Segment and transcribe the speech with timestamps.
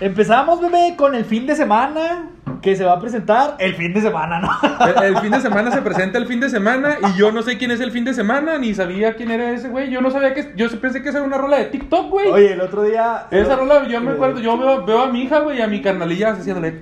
[0.00, 2.30] Empezamos, bebé, con el fin de semana
[2.62, 4.50] que se va a presentar el fin de semana, ¿no?
[4.86, 7.56] El, el fin de semana se presenta el fin de semana y yo no sé
[7.58, 9.90] quién es el fin de semana, ni sabía quién era ese güey.
[9.90, 10.52] Yo no sabía que.
[10.56, 12.28] Yo pensé que era una rola de TikTok, güey.
[12.28, 13.26] Oye, el otro día.
[13.30, 15.80] Esa rola, yo me Eh, acuerdo, yo veo, veo a mi hija, güey, a mi
[15.82, 16.72] carnalilla haciéndole.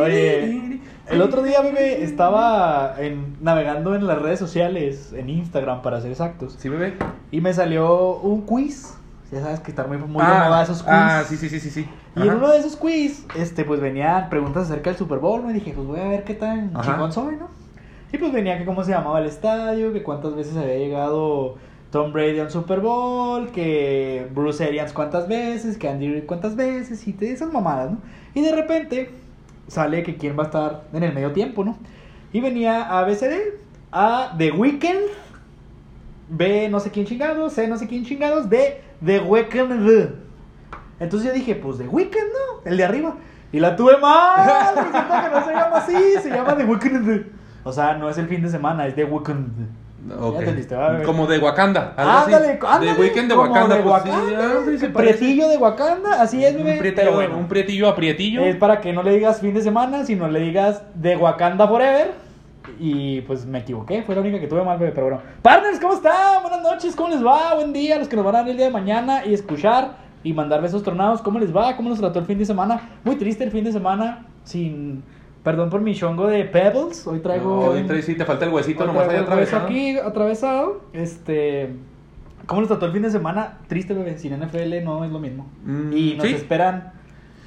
[0.00, 6.00] Oye, el otro día, bebé, estaba en- navegando en las redes sociales, en Instagram para
[6.00, 6.94] ser exactos, Sí, bebé.
[7.30, 8.92] y me salió un quiz.
[9.32, 10.90] Ya sabes que están muy, muy de moda esos quiz.
[10.92, 11.70] ah, sí, sí, sí, sí.
[11.70, 11.88] sí.
[12.14, 15.50] Y en uno de esos quiz, este, pues venían preguntas acerca del Super Bowl, ¿no?
[15.50, 16.92] Y dije, pues voy a ver qué tan Ajá.
[16.92, 17.48] chingón soy, ¿no?
[18.12, 21.56] Y pues venía que cómo se llamaba el estadio, que cuántas veces había llegado
[21.90, 26.54] Tom Brady a un Super Bowl, que Bruce Arians cuántas veces, que Andy Reid cuántas
[26.56, 27.98] veces, y te- esas mamadas, ¿no?
[28.34, 29.10] Y de repente
[29.66, 31.76] sale que quién va a estar en el medio tiempo, ¿no?
[32.32, 33.38] Y venía A, B, C, D,
[33.90, 35.10] A, The Weeknd,
[36.28, 40.10] B, no sé quién chingados, C, no sé quién chingados, D, The Weeknd.
[40.98, 42.70] Entonces yo dije, pues The Weeknd, ¿no?
[42.70, 43.14] El de arriba.
[43.52, 44.74] Y la tuve mal.
[44.74, 47.26] Resulta que no se llama así, se llama The Weeknd.
[47.64, 49.66] O sea, no es el fin de semana, es The Weeknd.
[50.20, 50.34] Ok.
[50.34, 51.04] Ya entendiste, va, bebé.
[51.04, 51.94] Como de Wakanda.
[51.96, 52.92] Ándale, ándale.
[52.92, 53.76] De Weekend de como Wakanda.
[53.76, 54.86] de pues, Wakanda, sí.
[54.86, 56.74] Prietillo de Wakanda, así es, bebé.
[56.74, 58.44] Un prietillo, pero bueno, un prietillo a prietillo.
[58.44, 62.25] es para que no le digas fin de semana, sino le digas de Wakanda Forever.
[62.78, 65.22] Y pues me equivoqué, fue la única que tuve mal, bebé, pero bueno.
[65.42, 66.42] Partners, ¿cómo están?
[66.42, 67.54] Buenas noches, ¿cómo les va?
[67.54, 70.32] Buen día los que nos van a ver el día de mañana y escuchar y
[70.32, 71.22] mandar besos tronados.
[71.22, 71.76] ¿Cómo les va?
[71.76, 72.98] ¿Cómo nos trató el fin de semana?
[73.04, 75.02] Muy triste el fin de semana, sin...
[75.42, 77.50] Perdón por mi chongo de Pebbles, hoy traigo...
[77.66, 79.64] No, hoy traes- sí, te falta el huesito nomás ahí atravesado.
[79.66, 80.80] aquí atravesado.
[80.92, 81.72] Este...
[82.46, 83.58] ¿Cómo nos trató el fin de semana?
[83.68, 85.46] Triste, bebé, sin NFL no es lo mismo.
[85.64, 86.34] Mm, y nos sí.
[86.34, 86.92] esperan...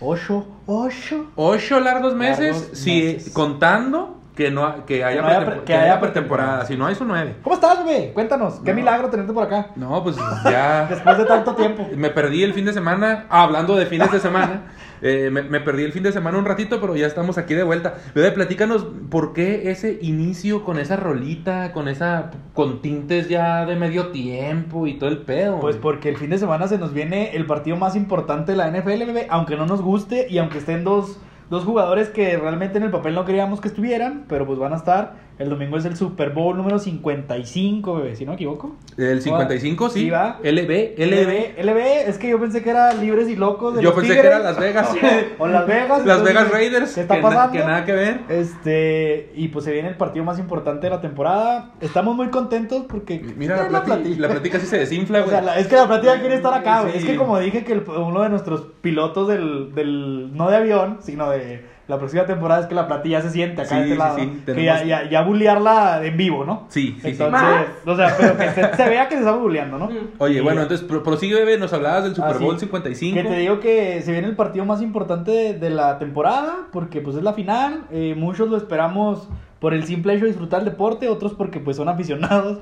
[0.01, 1.25] Ocho, ocho...
[1.35, 3.33] Ocho largos meses, Largos si meses.
[3.33, 5.17] contando que no que haya,
[5.65, 6.63] Que no haya que pretemporada.
[6.65, 7.35] Si no hay, son nueve.
[7.43, 8.11] ¿Cómo estás, bebé?
[8.13, 8.61] Cuéntanos.
[8.63, 8.77] Qué No.
[8.77, 9.71] milagro tenerte por acá.
[9.75, 10.85] No, pues ya.
[10.89, 11.85] Después de tanto tiempo.
[11.97, 15.59] Me perdí el fin de semana, ah, hablando de fines de semana, eh, me, me
[15.59, 17.95] perdí el fin de semana un ratito, pero ya estamos aquí de vuelta.
[18.15, 23.75] Bebé, platícanos por qué ese inicio con esa rolita, con esa, con tintes ya de
[23.75, 25.59] medio tiempo y todo el pedo.
[25.59, 28.71] Pues porque el fin de semana se nos viene el partido más importante de la
[28.71, 29.27] NFL, bebé.
[29.29, 33.15] Aunque no nos guste y aunque estén dos, dos jugadores que realmente en el papel
[33.15, 35.28] no queríamos que estuvieran, pero pues van a estar.
[35.39, 38.75] El domingo es el Super Bowl número 55, bebé, si no me equivoco.
[38.97, 39.99] El 55, sí.
[40.01, 40.37] Sí, va.
[40.43, 41.63] LB, LB.
[41.63, 41.77] LB,
[42.09, 44.21] es que yo pensé que era Libres y Locos de Yo los pensé Tigres.
[44.21, 44.89] que era Las Vegas.
[45.39, 46.05] o Las Vegas.
[46.05, 46.93] Las Vegas Raiders.
[46.93, 47.53] ¿Qué está que na- pasando?
[47.53, 48.19] que nada que ver.
[48.27, 51.71] Este, y pues se viene el partido más importante de la temporada.
[51.79, 53.19] Estamos muy contentos porque.
[53.37, 55.31] Mira, la, plati- la plática sí se desinfla, O güey.
[55.31, 56.93] sea, la- es que la plática quiere estar acá, güey.
[56.93, 56.97] Sí.
[56.99, 60.35] Es que como dije que el- uno de nuestros pilotos del, del.
[60.35, 63.69] No de avión, sino de la próxima temporada es que la platilla se siente acá
[63.69, 64.17] Sí, de este sí, lado.
[64.19, 64.53] sí, ¿no?
[64.55, 66.65] Que ya, ya, ya bullearla en vivo, ¿no?
[66.69, 67.07] Sí, sí, sí.
[67.09, 67.41] Entonces,
[67.85, 69.89] o sea, pero que se, se vea que se está bulleando, ¿no?
[70.19, 71.57] Oye, Y- bueno, entonces pro- prosigue, bebé.
[71.57, 72.43] Nos hablabas del Super Ah, sí.
[72.45, 73.15] Bowl 55.
[73.15, 77.01] Que te digo que se viene el partido más importante de, de la temporada, porque
[77.01, 77.85] pues es la final.
[77.91, 79.27] eh, muchos lo esperamos
[79.59, 82.59] por el simple hecho de disfrutar el deporte, otros porque pues son aficionados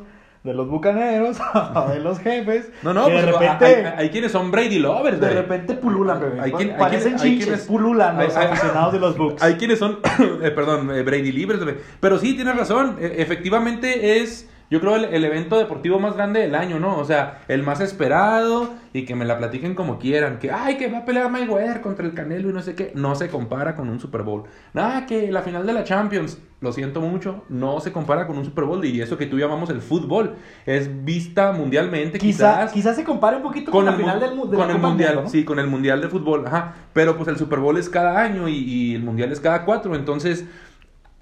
[0.47, 1.37] de los bucaneros,
[1.93, 2.69] de los jefes.
[2.81, 5.75] No, no, que de pues, repente, hay, hay- hay quienes son Brady lovers, de repente
[5.75, 6.41] pululan, bebé.
[6.41, 9.43] Hay quien- hay Parecen quien- hay chinches, quienes- pululan los aficionados de los Bucks.
[9.43, 9.99] Hay quienes son,
[10.41, 11.75] eh, perdón, eh, Brady libres, güey.
[11.99, 12.95] Pero sí, tienes razón.
[12.99, 16.97] e- efectivamente es, yo creo, el, el evento deportivo más grande del año, ¿no?
[16.97, 20.39] O sea, el más esperado y que me la platiquen como quieran.
[20.39, 22.91] Que, ay, que va a pelear Mayweather contra el Canelo y no sé qué.
[22.95, 24.43] No se compara con un Super Bowl.
[24.73, 28.43] Nada, que la final de la Champions, lo siento mucho, no se compara con un
[28.43, 28.83] Super Bowl.
[28.83, 30.35] Y eso que tú llamamos el fútbol.
[30.65, 32.71] Es vista mundialmente, Quizá, quizás.
[32.73, 34.89] quizás se compare un poquito con, la final del, mu- de con la el Copa
[34.89, 35.29] mundial, Mundo, ¿no?
[35.29, 36.73] sí, con el mundial de fútbol, ajá.
[36.93, 39.95] Pero pues el Super Bowl es cada año y, y el mundial es cada cuatro,
[39.95, 40.45] entonces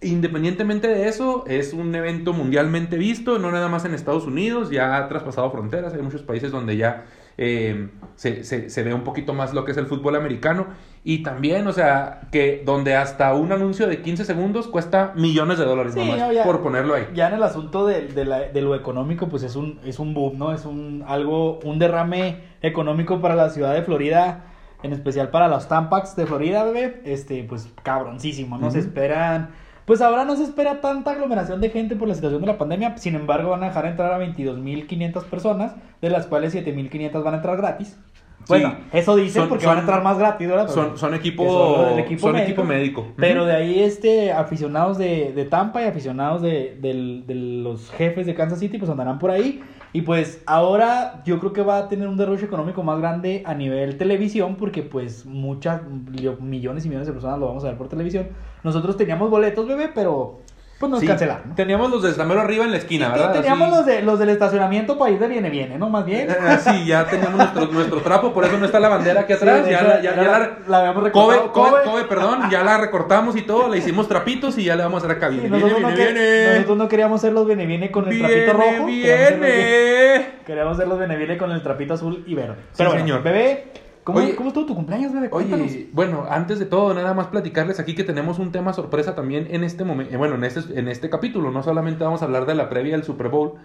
[0.05, 4.97] independientemente de eso es un evento mundialmente visto, no nada más en Estados Unidos, ya
[4.97, 7.05] ha traspasado fronteras, hay muchos países donde ya
[7.38, 10.67] eh, se, se, se ve un poquito más lo que es el fútbol americano
[11.03, 15.65] y también, o sea, que donde hasta un anuncio de 15 segundos cuesta millones de
[15.65, 17.07] dólares Sí, nomás, no, ya- por ponerlo ahí.
[17.13, 20.13] Ya en el asunto de, de la- de lo económico, pues es un, es un
[20.13, 20.53] boom, ¿no?
[20.53, 24.45] Es un algo, un derrame económico para la ciudad de Florida,
[24.81, 27.01] en especial para los Tampax de Florida, bebé.
[27.06, 28.71] Este, pues cabroncísimo, ¿no?
[28.71, 29.50] Se esperan.
[29.85, 32.97] Pues ahora no se espera tanta aglomeración de gente por la situación de la pandemia.
[32.97, 37.37] Sin embargo, van a dejar entrar a 22.500 personas, de las cuales 7.500 van a
[37.37, 37.99] entrar gratis.
[38.47, 40.69] Bueno, eso dicen Son- porque son- van a entrar más gratis, ¿verdad?
[40.69, 41.43] Son, son equipo,
[41.89, 42.51] son equipo son médico.
[42.51, 43.07] equipo médico.
[43.17, 48.35] Pero de ahí, este, aficionados de, de Tampa y aficionados de, de los jefes de
[48.35, 49.63] Kansas City, pues andarán por ahí.
[49.95, 53.53] Y pues ahora yo creo que va a tener un derroche económico más grande a
[53.53, 57.88] nivel televisión, porque pues muchas, millones y millones de personas lo vamos a ver por
[57.88, 58.27] televisión.
[58.62, 60.42] Nosotros teníamos boletos, bebé, pero
[60.80, 61.50] pues nos Sí, cancelaron.
[61.50, 61.56] ¿no?
[61.56, 63.33] Teníamos los de Estamero arriba en la esquina, Sí, ¿verdad?
[63.33, 63.77] Teníamos Así.
[63.77, 65.89] los, de, los del estacionamiento para ir de viene viene, ¿no?
[65.89, 66.30] Más bien.
[66.30, 69.62] Eh, sí, ya teníamos nuestro, nuestro trapo, por eso no está la bandera aquí atrás.
[69.66, 71.51] Sí, ya, la, ya, ya la- la, la habíamos recortado.
[71.54, 71.83] Kobe, Kobe.
[71.83, 75.06] Kobe, perdón, ya la recortamos y todo, le hicimos trapitos y ya le vamos a
[75.07, 75.30] hacer acá.
[75.30, 76.54] Sí, Viene, nosotros, viene, no viene, que- viene.
[76.56, 78.86] nosotros no queríamos ser los viene viene con el Viene, trapito rojo.
[78.86, 80.28] viene- viene.
[80.45, 82.56] Queríamos ser los viene viene con el trapito azul y verde.
[82.78, 83.24] Pero bueno, señor.
[83.24, 83.71] bebé,
[84.06, 85.30] ¿cómo, Oye, ¿cómo estuvo tu cumpleaños, bebé?
[85.30, 85.68] Cuéntanos.
[85.69, 89.48] Oye, bueno, antes de todo, nada más platicarles aquí que tenemos un tema sorpresa también
[89.52, 91.52] en este momento, bueno, en este, en este capítulo.
[91.52, 93.56] No solamente vamos a hablar de la previa del Super Bowl,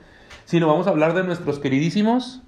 [0.46, 2.42] sino vamos a hablar de nuestros queridísimos,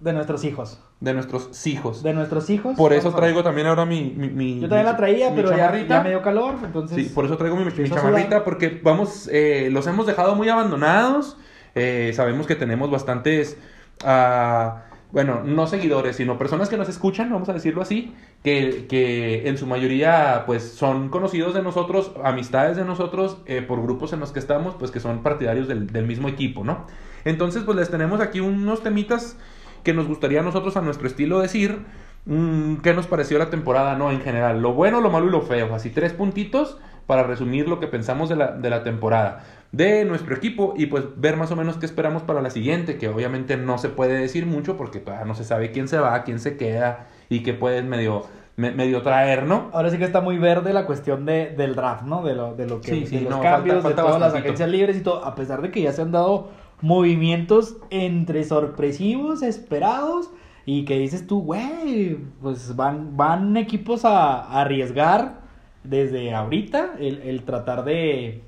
[0.00, 0.80] De nuestros hijos.
[1.00, 2.02] de nuestros hijos.
[2.02, 2.76] De nuestros hijos.
[2.76, 4.12] Por eso traigo también ahora mi...
[4.16, 6.96] mi, mi- Yo también la traía, mi pero ya, ya me dio calor, entonces...
[7.06, 8.44] Sí, por eso traigo mi, chamarrita, sudar.
[8.44, 11.36] porque vamos, eh, los hemos dejado muy abandonados.
[11.76, 13.56] Eh, sabemos que tenemos bastantes,
[14.04, 18.12] ah, bueno, no seguidores, sino personas que nos escuchan, vamos a decirlo así,
[18.42, 23.80] que, que en su mayoría, pues, son conocidos de nosotros, amistades de nosotros, eh, por
[23.80, 26.86] grupos en los que estamos, pues, que son partidarios del, del mismo equipo, ¿no?
[27.24, 29.38] Entonces, pues, les tenemos aquí unos temitas
[29.84, 31.78] que nos gustaría a nosotros, a nuestro estilo, decir.
[32.26, 34.10] mm, ¿Qué nos pareció la temporada, no?
[34.10, 35.74] En general, lo bueno, lo malo y lo feo.
[35.74, 40.36] Así, tres puntitos para resumir lo que pensamos de la, de la temporada de nuestro
[40.36, 43.76] equipo y pues ver más o menos qué esperamos para la siguiente, que obviamente no
[43.78, 47.08] se puede decir mucho porque todavía no se sabe quién se va, quién se queda
[47.28, 48.22] y qué pueden medio,
[48.56, 49.70] me- medio traer, ¿no?
[49.72, 52.22] Ahora sí que está muy verde la cuestión de, del draft, ¿no?
[52.22, 54.20] De lo, de lo que Sí, sí, de los no, cambios, falta- falta de todas
[54.20, 56.50] las agencias libres y todo, a pesar de que ya se han dado
[56.80, 60.30] movimientos entre sorpresivos, esperados,
[60.66, 65.42] y que dices tú, güey, pues van, van equipos a, a arriesgar
[65.84, 68.42] desde ahorita el, el tratar de,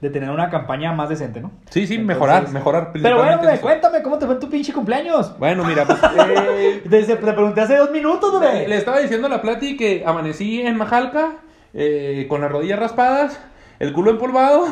[0.00, 1.52] de tener una campaña más decente, ¿no?
[1.70, 2.90] Sí, sí, Entonces- mejorar, mejorar.
[2.92, 3.62] Pero bueno, eso.
[3.62, 5.38] cuéntame, ¿cómo te fue en tu pinche cumpleaños?
[5.38, 5.98] Bueno, mira, pues
[6.28, 8.66] eh, Desde, te pregunté hace dos minutos, le, güey.
[8.66, 11.36] le estaba diciendo a la Plati que amanecí en Majalca
[11.72, 13.40] eh, con las rodillas raspadas,
[13.80, 14.66] el culo empolvado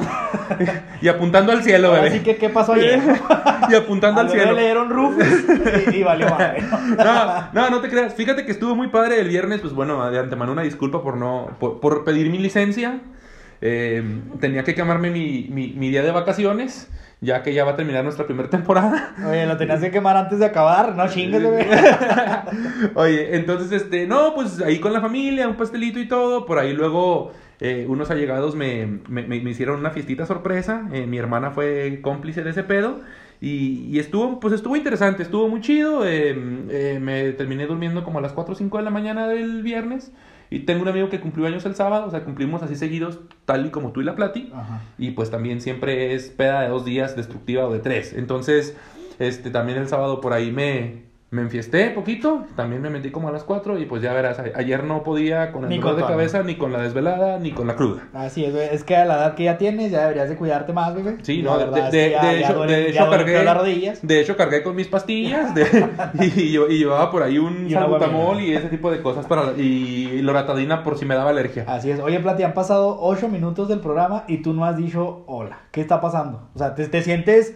[1.00, 2.08] y apuntando al cielo, bebé.
[2.08, 3.00] Así que, ¿qué pasó ayer?
[3.70, 4.52] y apuntando al Al cielo.
[4.52, 5.24] le dieron Rufus
[5.90, 6.62] y, y valió madre.
[6.96, 8.14] No, no, no te creas.
[8.14, 9.62] Fíjate que estuvo muy padre el viernes.
[9.62, 13.00] Pues bueno, de antemano una disculpa por no, por, por pedir mi licencia.
[13.62, 16.90] Eh, tenía que quemarme mi, mi, mi día de vacaciones,
[17.22, 19.14] ya que ya va a terminar nuestra primera temporada.
[19.26, 21.66] Oye, lo tenías que quemar antes de acabar, no chingues, bebé.
[22.94, 26.44] Oye, entonces, este, no, pues ahí con la familia, un pastelito y todo.
[26.46, 30.88] Por ahí luego eh, unos allegados me, me, me- hicieron una fiestita sorpresa.
[30.92, 33.00] eh, mi hermana fue cómplice de ese pedo.
[33.40, 36.06] Y, y estuvo, pues estuvo interesante, estuvo muy chido.
[36.06, 36.36] eh,
[36.70, 40.12] eh, me terminé durmiendo como a las 4 o 5 de la mañana del viernes.
[40.50, 43.66] Y tengo un amigo que cumplió años el sábado, o sea, cumplimos así seguidos, tal
[43.66, 44.50] y como tú y la Plati.
[44.54, 44.80] Ajá.
[44.96, 48.14] Y pues también siempre es peda de dos días, destructiva o de tres.
[48.14, 48.74] Entonces,
[49.18, 52.44] este, también el sábado por ahí me, me enfiesté poquito.
[52.56, 55.64] También me metí como a las cuatro y pues ya verás, ayer no podía con
[55.64, 58.08] el Ni dolor con de cabeza, ni con la desvelada, ni con la cruda.
[58.14, 58.54] Así es.
[58.54, 61.16] Es que a la edad que ya tienes, ya deberías de cuidarte más, bebé.
[61.22, 61.64] Sí, no, de,
[62.40, 64.06] hecho, cargué, las rodillas.
[64.06, 65.66] de hecho cargué con mis pastillas de-
[66.36, 70.22] y, yo- y llevaba por ahí un salbutamol y ese tipo de cosas para y
[70.22, 71.64] loratadina por si me daba alergia.
[71.68, 72.00] Así es.
[72.00, 75.58] Oye, Plati, han pasado ocho minutos del programa y tú no has dicho hola.
[75.72, 76.48] ¿Qué está pasando?
[76.54, 77.54] O sea, ¿te, te sientes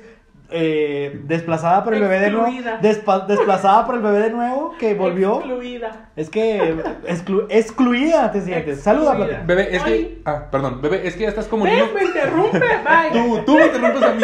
[0.52, 2.46] eh, desplazada por el bebé de nuevo?
[2.81, 5.37] Desplazada por el bebé de nuevo que volvió.
[5.38, 6.10] Excluida.
[6.16, 6.75] Es que
[7.06, 8.81] exclu- excluida te sientes.
[8.81, 9.32] Saluda, Plati.
[9.32, 9.46] Excluida.
[9.46, 11.84] Bebé, es que ah, perdón, bebé, es que ya estás como niño.
[11.94, 12.58] Me interrumpe.
[12.58, 13.10] Bye.
[13.12, 14.22] Tú, tú me interrumpes a mí.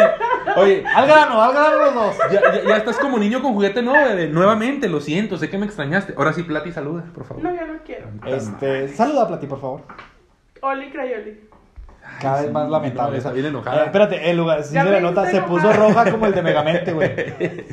[0.57, 2.17] Oye, Al grano, al grano los dos.
[2.31, 4.27] ya, ya, ya estás como niño con juguete nuevo, bebé.
[4.27, 6.13] Nuevamente, lo siento, sé que me extrañaste.
[6.17, 7.43] Ahora sí, Plati, saluda, por favor.
[7.43, 8.07] No, ya no quiero.
[8.25, 9.81] Este, saluda, Plati, por favor.
[10.61, 11.48] Oli Crayoli.
[12.21, 13.11] Cada vez más lamentable.
[13.11, 13.81] no, está bien enojada.
[13.83, 16.41] Eh, espérate, el lugar, sí Ya se le nota, se puso roja como el de
[16.41, 17.09] Megamente, güey.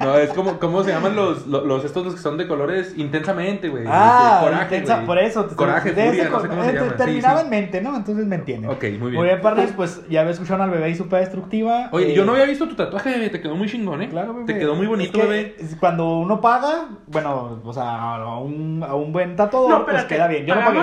[0.00, 2.94] No, es como, ¿cómo se llaman los, los, los estos los que son de colores
[2.96, 3.84] intensamente, güey?
[3.88, 5.48] Ah, De coraje, intensa, por eso.
[5.56, 6.96] Coraje, de ese furia, no sé co- cómo se eh, llama.
[6.96, 7.44] Terminaba sí.
[7.44, 7.96] en mente, ¿no?
[7.96, 8.70] Entonces me entienden.
[8.70, 9.14] Ok, muy bien.
[9.14, 11.88] Muy bien, partners, pues ya ves, escucharon al bebé y su destructiva.
[11.90, 13.30] Oye, eh, yo no había visto tu tatuaje, bebé.
[13.30, 14.08] Te quedó muy chingón, ¿eh?
[14.08, 14.46] Claro, bebé.
[14.46, 15.56] Te quedó muy bonito, Es que bebé.
[15.58, 20.04] es Cuando uno paga, bueno, o sea, a un, a un buen tatuador, No, pues
[20.04, 20.46] queda bien.
[20.46, 20.80] Yo no pagué.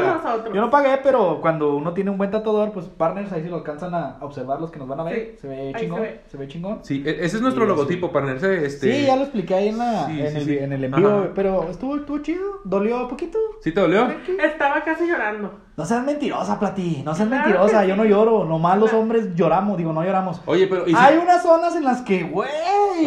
[0.54, 3.56] Yo no pagué, pero cuando uno tiene un buen tatuador, pues partners, ahí si lo
[3.56, 5.16] alcanzan a observar los que nos van a ver.
[5.32, 6.02] Sí, Se ve ahí chingón.
[6.04, 6.48] se Se ve.
[6.48, 6.80] chingón.
[6.84, 8.66] Sí, e- ese es nuestro Sí, logotipo, partnerse.
[8.66, 8.94] Este...
[8.94, 10.58] Sí, ya lo expliqué ahí en, la, Sí, en, sí, el, sí.
[10.58, 11.32] en el envío, Ajá.
[11.34, 12.60] pero estuvo, estuvo chido.
[12.66, 13.40] ¿Dolió poquito?
[13.62, 14.08] ¿Sí te dolió?
[14.44, 15.54] Estaba casi llorando.
[15.78, 17.02] No seas mentirosa, Platí.
[17.04, 17.86] No seas Claro mentirosa.
[17.86, 18.00] Yo sí.
[18.00, 18.46] no lloro.
[18.46, 19.78] Nomás los hombres lloramos.
[19.78, 20.42] Digo, no lloramos.
[20.46, 20.88] Oye, pero...
[20.88, 22.48] ¿y si- Hay unas zonas en las que, güey,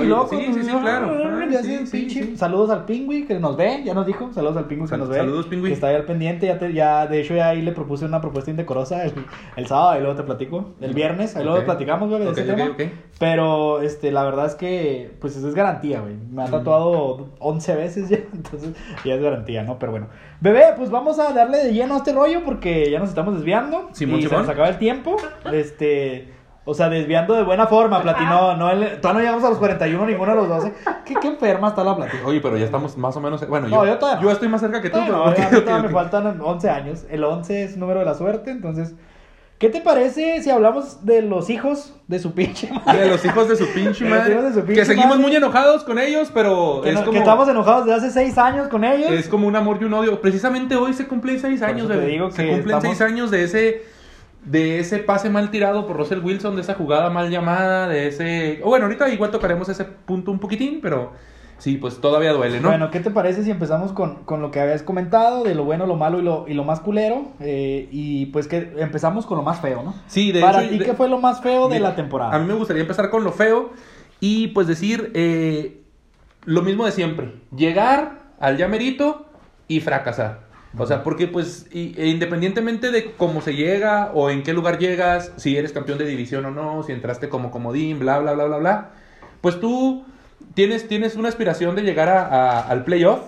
[0.05, 0.29] loco.
[0.37, 1.11] sí, sí, sí, claro.
[1.25, 2.37] Ah, ya sí, sí.
[2.37, 4.31] Saludos al pingüi que nos ve, ya nos dijo.
[4.35, 5.17] Saludos al pingüi que Sal- nos ve.
[5.17, 5.71] saludos, pingüi.
[5.71, 6.47] Que está ahí al pendiente.
[6.47, 9.15] Ya, te- ya, de hecho, ya ahí le propuse una propuesta indecorosa el,
[9.57, 9.89] el sábado.
[9.91, 10.75] Ahí luego te platico.
[10.83, 11.65] El viernes, ahí luego Ok.
[11.65, 12.71] platicamos, güey, de Ok, ese ok, tema.
[12.73, 12.83] ok.
[13.19, 16.17] Pero, este, la verdad es que, pues, eso es garantía, güey.
[16.31, 18.75] Me ha tatuado 11 veces ya, entonces
[19.07, 19.79] ya es garantía, ¿no?
[19.79, 20.09] Pero bueno.
[20.41, 23.89] Bebé, pues vamos a darle de lleno a este rollo porque ya nos estamos desviando.
[23.93, 25.17] Simón, y se nos acaba el tiempo.
[25.53, 26.33] Este,
[26.65, 28.55] O sea, desviando de buena forma, Platino.
[28.57, 30.75] No, el- todavía no llegamos a los 41, ninguno de los 12.
[31.07, 32.27] ¿Qué, qué enferma está la Platino?
[32.27, 33.49] Oye, pero ya estamos más o menos.
[33.49, 34.31] Bueno, No, yo, yo todavía no.
[34.31, 34.99] estoy más cerca que tú.
[34.99, 35.83] Bueno, pero- a ok, mí ok, todavía ok.
[35.87, 37.07] me faltan 11 años.
[37.11, 38.95] El 11 es número de la suerte, entonces...
[39.59, 43.01] ¿Qué te parece si hablamos de los hijos de su pinche madre?
[43.03, 44.35] De los hijos de su pinche madre.
[44.35, 45.23] hijos de su pinche que seguimos madre.
[45.23, 47.13] muy enojados con ellos, pero Que, es no- como.
[47.13, 49.11] que estamos enojados desde hace 6 años con ellos.
[49.11, 50.21] Es como un amor y un odio.
[50.21, 52.07] Precisamente hoy se cumplen seis Por años, bebé.
[52.07, 53.83] digo Se que cumplen estamos- seis años de ese
[54.45, 58.61] de ese pase mal tirado por Russell Wilson, de esa jugada mal llamada, de ese...
[58.63, 61.13] o Bueno, ahorita igual tocaremos ese punto un poquitín, pero
[61.59, 62.69] sí, pues todavía duele, ¿no?
[62.69, 65.87] Bueno, ¿qué te parece si empezamos con, con lo que habías comentado, de lo bueno,
[65.87, 67.29] lo malo y lo, y lo más culero?
[67.41, 69.95] Eh, y pues que empezamos con lo más feo, ¿no?
[70.07, 70.71] sí, de Para hecho...
[70.71, 72.35] ti, ¿qué fue lo más feo de la temporada?
[72.35, 73.71] A mí me gustaría empezar con lo feo
[74.21, 75.83] y pues decir eh,
[76.45, 77.35] lo mismo de siempre.
[77.55, 79.27] Llegar al llamerito
[79.69, 80.49] y fracasar.
[80.77, 84.79] O sea, porque pues y- e independientemente de cómo se llega o en qué lugar
[84.79, 88.45] llegas, si eres campeón de división o no, si entraste como comodín, bla, bla, bla,
[88.45, 88.91] bla, bla,
[89.41, 90.05] pues tú
[90.59, 93.21] tienes, tienes una aspiración de llegar a- a- al playoff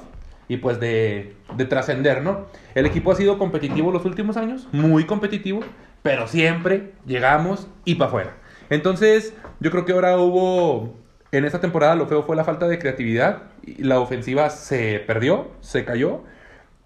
[0.49, 2.47] y pues de, de trascender, ¿no?
[2.75, 5.61] El equipo ha sido competitivo los últimos años, muy competitivo,
[6.03, 8.37] pero siempre llegamos y para afuera.
[8.69, 10.97] Entonces, yo creo que ahora hubo,
[11.31, 15.53] en esta temporada lo feo fue la falta de creatividad, y la ofensiva se perdió,
[15.61, 16.23] se cayó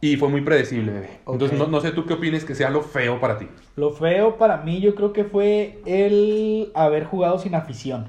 [0.02, 1.10] y fue muy predecible, bebé.
[1.26, 1.66] Entonces, Ok.
[1.66, 3.48] no, no sé tú qué opines que sea lo feo para ti.
[3.76, 8.08] Lo feo para mí yo creo que fue el haber jugado sin afición.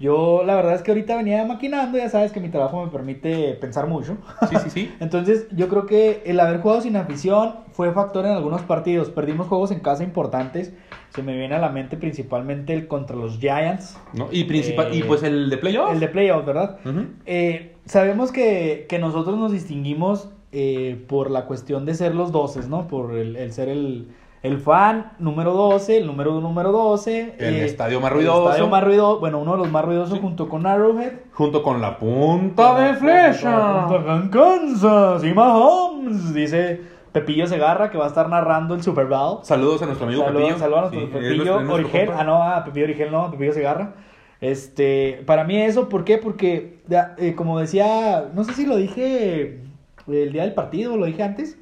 [0.00, 3.52] Yo la verdad es que ahorita venía maquinando, ya sabes que mi trabajo me permite
[3.52, 4.16] pensar mucho.
[4.48, 4.94] Sí, sí, sí.
[5.00, 9.10] Entonces yo creo que el haber jugado sin afición fue factor en algunos partidos.
[9.10, 10.72] Perdimos juegos en casa importantes.
[11.10, 13.98] Se me viene a la mente principalmente el contra los Giants.
[14.14, 14.28] ¿No?
[14.32, 15.92] Y, principal, Eh, y pues el de playoff.
[15.92, 16.78] El de playoffs, ¿verdad?
[17.26, 22.68] Eh, sabemos que, que nosotros nos distinguimos eh, por la cuestión de ser los 12,
[22.68, 22.88] ¿no?
[22.88, 24.08] Por el, el ser el,
[24.42, 27.34] el fan número 12, el número número 12.
[27.38, 28.48] El eh, estadio más el ruidoso.
[28.50, 30.20] estadio más ruidoso, bueno, uno de los más ruidosos Sí.
[30.20, 31.12] junto con Arrowhead.
[31.32, 33.86] Junto con la punta de flecha.
[33.88, 36.80] Con Kansas y Mahomes, dice
[37.12, 39.40] Pepillo Segarra que va a estar narrando el Super Bowl.
[39.42, 40.58] Saludos a nuestro amigo Saludos, Pepillo.
[40.58, 42.10] saludos a nuestro es Pepillo Origel.
[42.16, 43.94] Ah, no, ah, Pepillo Origel no, Pepillo Segarra.
[44.40, 46.16] Este, para mí eso, ¿por qué?
[46.16, 49.60] Porque, ya, eh, como decía, no sé si lo dije
[50.08, 51.58] el día del partido, lo dije antes.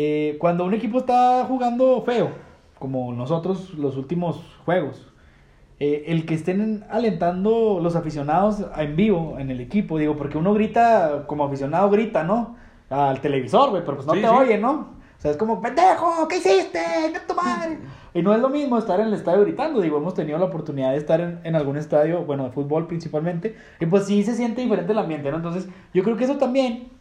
[0.00, 2.30] Eh, cuando un equipo está jugando feo,
[2.78, 5.12] como nosotros los últimos juegos,
[5.80, 10.54] eh, el que estén alentando los aficionados en vivo en el equipo, digo, porque uno
[10.54, 12.54] grita, como aficionado grita, ¿no?
[12.90, 14.32] Al televisor, güey, pero pues no Sí, te sí.
[14.32, 14.70] oyen, ¿no?
[14.72, 16.78] O sea, es como, pendejo, ¿qué hiciste?
[17.12, 17.78] ¿Qué tu madre?
[18.14, 20.92] Y no es lo mismo estar en el estadio gritando, digo, hemos tenido la oportunidad
[20.92, 24.60] de estar en, en algún estadio, bueno, de fútbol principalmente, y pues sí se siente
[24.62, 25.38] diferente el ambiente, ¿no?
[25.38, 26.96] Entonces, yo creo que eso también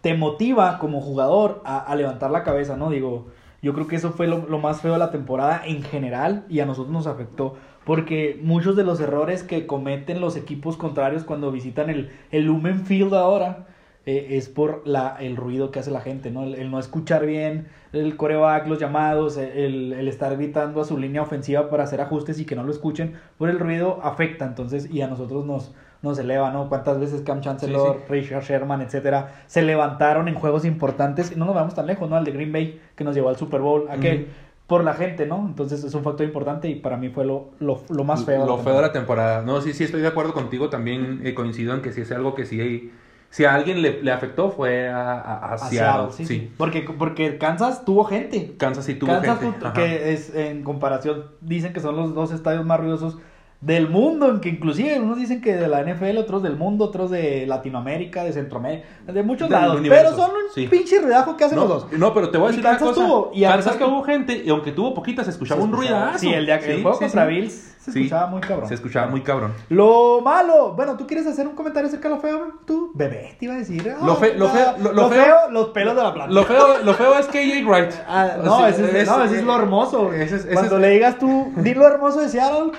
[0.00, 2.90] te motiva como jugador a, a levantar la cabeza, ¿no?
[2.90, 3.26] Digo,
[3.62, 6.60] yo creo que eso fue lo, lo más feo de la temporada en general y
[6.60, 7.56] a nosotros nos afectó.
[7.84, 12.84] Porque muchos de los errores que cometen los equipos contrarios cuando visitan el, el Lumen
[12.84, 13.66] Field ahora
[14.04, 16.44] eh, es por la, el ruido que hace la gente, ¿no?
[16.44, 20.98] El, el no escuchar bien el coreback, los llamados, el, el estar gritando a su
[20.98, 24.90] línea ofensiva para hacer ajustes y que no lo escuchen, por el ruido afecta, entonces,
[24.90, 26.68] y a nosotros nos, nos eleva, ¿no?
[26.68, 31.32] ¿Cuántas veces Cam Chancellor, Richard Sherman, etcétera, se levantaron en juegos importantes?
[31.32, 32.16] Y no nos vamos tan lejos, ¿no?
[32.16, 34.28] Al de Green Bay, que nos llevó al Super Bowl, aquel,
[34.66, 35.44] por la gente, ¿no?
[35.46, 38.42] Entonces es un factor importante y para mí fue lo, lo, lo más feo.
[38.42, 39.42] de Lo la feo de la temporada.
[39.42, 40.68] No, sí, sí, estoy de acuerdo contigo.
[40.68, 42.92] También eh, coincido en que si es algo que sí,
[43.30, 45.78] si a alguien le, le afectó fue a, a, a A Seattle.
[45.78, 46.40] Seattle, sí, sí.
[46.40, 46.52] sí.
[46.56, 48.54] Porque, porque Kansas tuvo gente.
[48.58, 49.66] Kansas sí tuvo Kansas, gente.
[49.74, 53.18] que es en comparación, dicen que son los dos estadios más ruidosos
[53.60, 57.10] del mundo, en que inclusive unos dicen que de la NFL, otros del mundo, otros
[57.10, 59.80] de Latinoamérica, de Centroamérica, de muchos Del lados.
[59.80, 60.68] universo, Pero son un sí.
[60.68, 61.92] pinche ruidajo que hacen no, los dos.
[61.98, 62.94] no, pero te voy a decir una cosa.
[62.94, 65.74] tuvo, y a Kansas que- tuvo gente, y aunque tuvo poquita, se escuchaba Se un
[65.74, 66.18] escuchaba- ruidazo.
[66.20, 67.26] Sí, el, de, el Sí, juego sí, contra.
[67.26, 68.68] Bills se escuchaba muy cabrón.
[68.68, 69.52] Se escuchaba muy cabrón.
[69.70, 72.52] Lo malo, bueno, ¿tú quieres hacer un comentario acerca de lo feo?
[72.64, 73.92] Tú, bebé, te iba a decir.
[74.04, 76.32] Lo fe- lo feo- lo- lo feo, feo- los pelos de la planta.
[76.32, 77.90] Lo feo, lo feo es KJ Wright.
[78.06, 80.12] Ah, no, ese es, no, ese es lo hermoso.
[80.12, 82.70] Es, ese Cuando le digas tú, di lo hermoso de Seattle,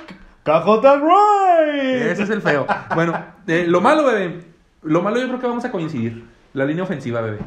[0.43, 2.11] Cajota Wright.
[2.11, 2.65] Ese es el feo.
[2.95, 3.13] Bueno,
[3.47, 4.41] eh, lo malo, bebé.
[4.83, 6.25] Lo malo yo creo que vamos a coincidir.
[6.53, 7.39] La línea ofensiva, bebé.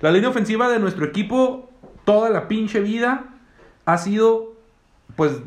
[0.00, 1.70] La línea ofensiva de nuestro equipo,
[2.04, 3.26] toda la pinche vida,
[3.84, 4.54] ha sido,
[5.16, 5.42] pues,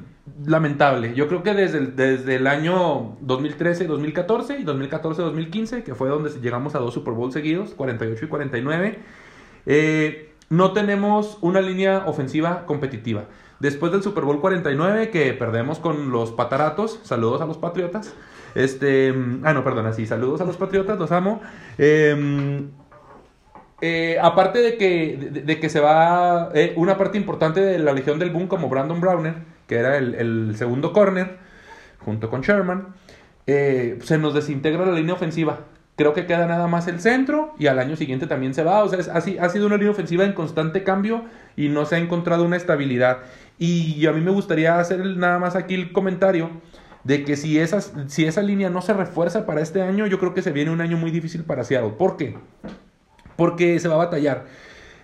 [0.45, 1.13] lamentable.
[1.13, 6.75] Yo creo que desde el, desde el año 2013-2014 y 2014-2015, que fue donde llegamos
[6.75, 8.99] a dos Super Bowl seguidos, 48 y 49,
[9.65, 13.25] eh, no tenemos una línea ofensiva competitiva.
[13.59, 18.13] Después del Super Bowl 49, que perdemos con los pataratos, saludos a los patriotas.
[18.53, 21.41] Este, ah, no, perdona, sí, saludos a los patriotas, los amo.
[21.77, 22.63] Eh,
[23.81, 28.19] eh, aparte de que, de, que se va eh, una parte importante de la Legión
[28.19, 29.35] del Boom como Brandon Browner,
[29.67, 31.37] que era el, el segundo corner,
[31.99, 32.93] junto con Sherman,
[33.47, 35.59] eh, se nos desintegra la línea ofensiva.
[35.97, 38.83] Creo que queda nada más el centro y al año siguiente también se va.
[38.83, 41.23] O sea, es, así, ha sido una línea ofensiva en constante cambio
[41.55, 43.19] y no se ha encontrado una estabilidad.
[43.57, 46.49] Y a mí me gustaría hacer nada más aquí el comentario
[47.03, 50.33] de que si, esas, si esa línea no se refuerza para este año, yo creo
[50.33, 51.91] que se viene un año muy difícil para Seattle.
[51.97, 52.35] ¿Por qué?
[53.35, 54.45] Porque se va a batallar.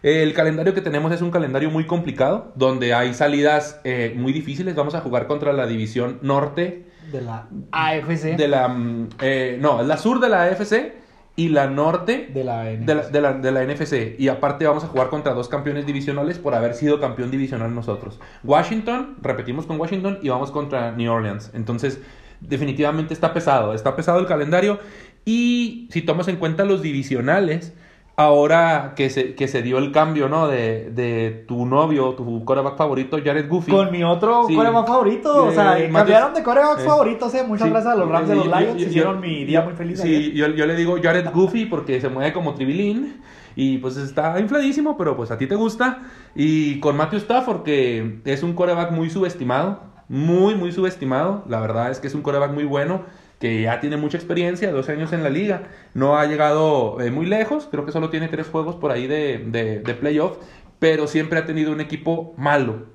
[0.03, 4.73] El calendario que tenemos es un calendario muy complicado, donde hay salidas eh, muy difíciles.
[4.73, 8.35] Vamos a jugar contra la división norte De la AFC.
[8.35, 8.67] de la...
[8.67, 11.00] mm, eh, no, la sur de la AFC
[11.35, 12.85] y la norte de la NFC.
[12.85, 14.19] de la, de, la, de la NFC.
[14.19, 18.19] Y aparte vamos a jugar contra dos campeones divisionales por haber sido campeón divisional nosotros.
[18.43, 21.51] Washington, repetimos con Washington y vamos contra New Orleans.
[21.53, 22.01] Entonces,
[22.41, 23.73] definitivamente está pesado.
[23.73, 24.79] Está pesado el calendario.
[25.23, 27.73] Y si tomas en cuenta los divisionales,
[28.21, 30.47] ahora que se, que se dio el cambio, ¿no?
[30.47, 33.71] De, de tu novio, tu quarterback favorito, Jared Goofy.
[33.71, 34.55] Con mi otro Sí.
[34.55, 35.45] coreback favorito.
[35.45, 37.43] o sea, Eh, cambiaron de coreback eh, favoritos, eh.
[37.47, 37.71] Muchas Sí.
[37.71, 38.77] gracias a los Rams de los Lions.
[38.81, 39.99] yo- Hicieron yo- mi día muy feliz.
[39.99, 43.21] Sí, yo, yo le digo Jared Goofy porque se mueve como tribilín.
[43.55, 45.99] Y pues está infladísimo, pero pues a ti te gusta.
[46.35, 49.81] Y con Matthew Stafford, que es un coreback muy subestimado.
[50.07, 51.43] Muy, muy subestimado.
[51.47, 53.01] La verdad es que es un coreback muy bueno.
[53.41, 55.63] Que ya tiene mucha experiencia, 12 años en la liga.
[55.93, 57.67] No ha llegado eh, muy lejos.
[57.69, 60.37] Creo que solo tiene tres juegos por ahí de, de, de playoff.
[60.79, 62.85] Pero siempre ha tenido un equipo malo.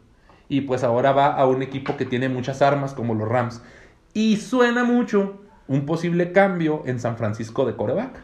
[0.48, 3.60] Y pues ahora va a un equipo que tiene muchas armas como los Rams.
[4.14, 8.20] Y suena mucho un posible cambio en San Francisco de coreback.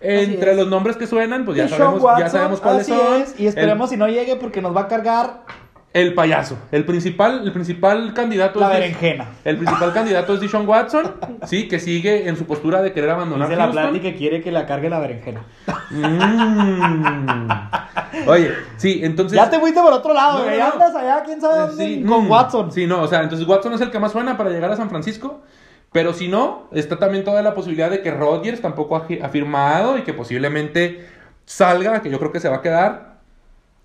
[0.00, 3.20] Entre los nombres que suenan, pues ya sabemos, ya sabemos cuáles son.
[3.20, 5.44] es, y esperemos si no llegue porque nos va a cargar
[5.92, 6.56] El, payaso.
[6.70, 8.72] El principal, el principal candidato la es.
[8.74, 9.26] berenjena.
[9.44, 11.14] El principal candidato es Deshaun Watson,
[11.46, 13.70] sí, que sigue en su postura de querer abandonar Dice la.
[13.70, 15.42] Plati que quiere que la cargue la berenjena.
[15.90, 17.48] Mm.
[18.28, 19.36] Oye, sí, entonces.
[19.36, 20.58] ya te fuiste por otro lado, güey.
[20.58, 20.72] no, no.
[20.74, 22.72] Andas allá, quién sabe Eh, dónde, sí, con mm, Watson.
[22.72, 24.90] Sí, no, o sea, entonces Watson es el que más suena para llegar a San
[24.90, 25.40] Francisco.
[25.92, 29.98] Pero si no, está también toda la posibilidad de que Rodgers tampoco ha, ha firmado
[29.98, 31.04] y que posiblemente
[31.44, 33.09] salga, que yo creo que se va a quedar.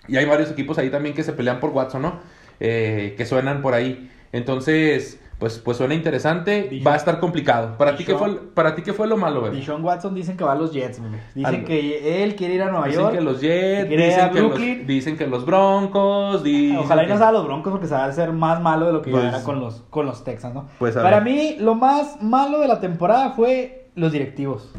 [0.08, 2.20] Y hay varios equipos ahí también que se pelean por Watson, ¿no?
[2.60, 4.10] Eh, que suenan por ahí.
[4.32, 6.70] Entonces, pues, pues suena interesante.
[6.70, 7.78] Dijon- Va a estar complicado.
[7.78, 9.58] ¿Para ti, qué fue, ¿Para ti qué fue lo malo, bebé?
[9.58, 11.12] Deshaun Watson dicen que va a los Jets, güey.
[11.34, 13.16] Dicen que él quiere ir a Nueva Dicen York.
[13.16, 14.88] que los Jets, dicen que, los, Brooklyn.
[14.88, 16.44] dicen que los Broncos.
[16.44, 18.94] dicen Ojalá y no sea los Broncos porque se va a hacer más malo de
[18.94, 20.68] lo que Pues- era con los, con los Texans, ¿no?
[20.80, 24.72] Pues, Para mí, lo más malo de la temporada fue los directivos.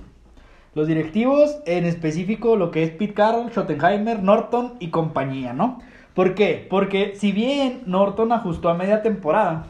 [0.76, 5.78] Los directivos, en específico lo que es Pete Carroll, Schottenheimer, Norton y compañía, ¿no?
[6.12, 6.66] ¿Por qué?
[6.68, 9.68] Porque si bien Norton ajustó a media temporada,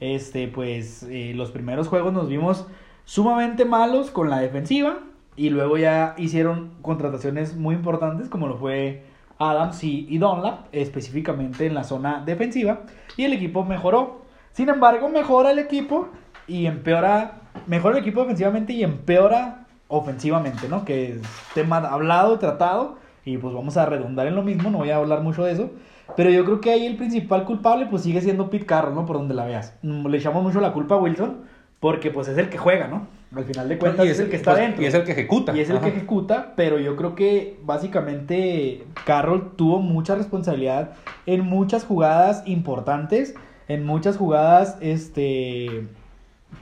[0.00, 2.66] este, pues eh, los primeros juegos nos vimos
[3.04, 4.98] sumamente malos con la defensiva
[5.36, 9.04] y luego ya hicieron contrataciones muy importantes como lo fue
[9.38, 12.80] Adams y, y Dunlap, específicamente en la zona defensiva
[13.16, 14.22] y el equipo mejoró.
[14.50, 16.08] Sin embargo, mejora el equipo
[16.48, 19.61] y empeora, mejora el equipo defensivamente y empeora
[19.92, 20.84] ofensivamente, ¿no?
[20.84, 21.20] Que es
[21.54, 25.20] tema hablado, tratado y pues vamos a redundar en lo mismo, no voy a hablar
[25.20, 25.70] mucho de eso.
[26.16, 29.04] Pero yo creo que ahí el principal culpable pues sigue siendo Pete Carroll, ¿no?
[29.04, 29.74] Por donde la veas.
[29.82, 31.42] Mm, Le echamos mucho la culpa a Wilson
[31.78, 33.06] porque pues es el que juega, ¿no?
[33.36, 34.82] Al final de cuentas Y es, el que está pues, dentro.
[34.82, 35.54] Y es el que ejecuta.
[35.54, 35.86] Y es el Ajá.
[35.86, 40.92] que ejecuta, pero yo creo que básicamente Carroll tuvo mucha responsabilidad
[41.26, 43.34] en muchas jugadas importantes,
[43.68, 45.86] en muchas jugadas, este,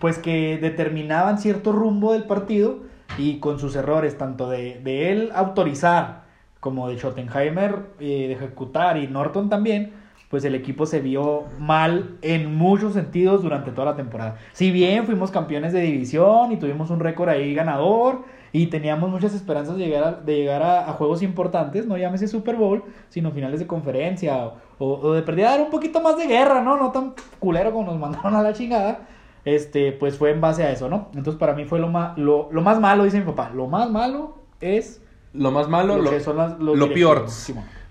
[0.00, 5.30] pues que determinaban cierto rumbo del partido y con sus errores, tanto de, de él
[5.34, 6.22] autorizar
[6.60, 9.92] como de Schottenheimer eh, ejecutar y Norton también,
[10.28, 14.36] pues el equipo se vio mal en muchos sentidos durante toda la temporada.
[14.52, 19.34] Si bien fuimos campeones de división y tuvimos un récord ahí ganador y teníamos muchas
[19.34, 23.58] esperanzas de llegar a, de llegar a, juegos importantes, no llámese Super Bowl, sino finales
[23.58, 26.76] de conferencia o, o- o de perdida dar un poquito más de guerra, ¿no?
[26.76, 29.00] No tan culero como nos mandaron a la chingada.
[29.44, 31.08] Este, pues fue en base a eso, ¿no?
[31.14, 33.50] Entonces para mí fue lo más, lo, lo más malo, dice mi papá.
[33.54, 37.26] Lo más malo es Lo más malo, lo, que son las- los lo peor.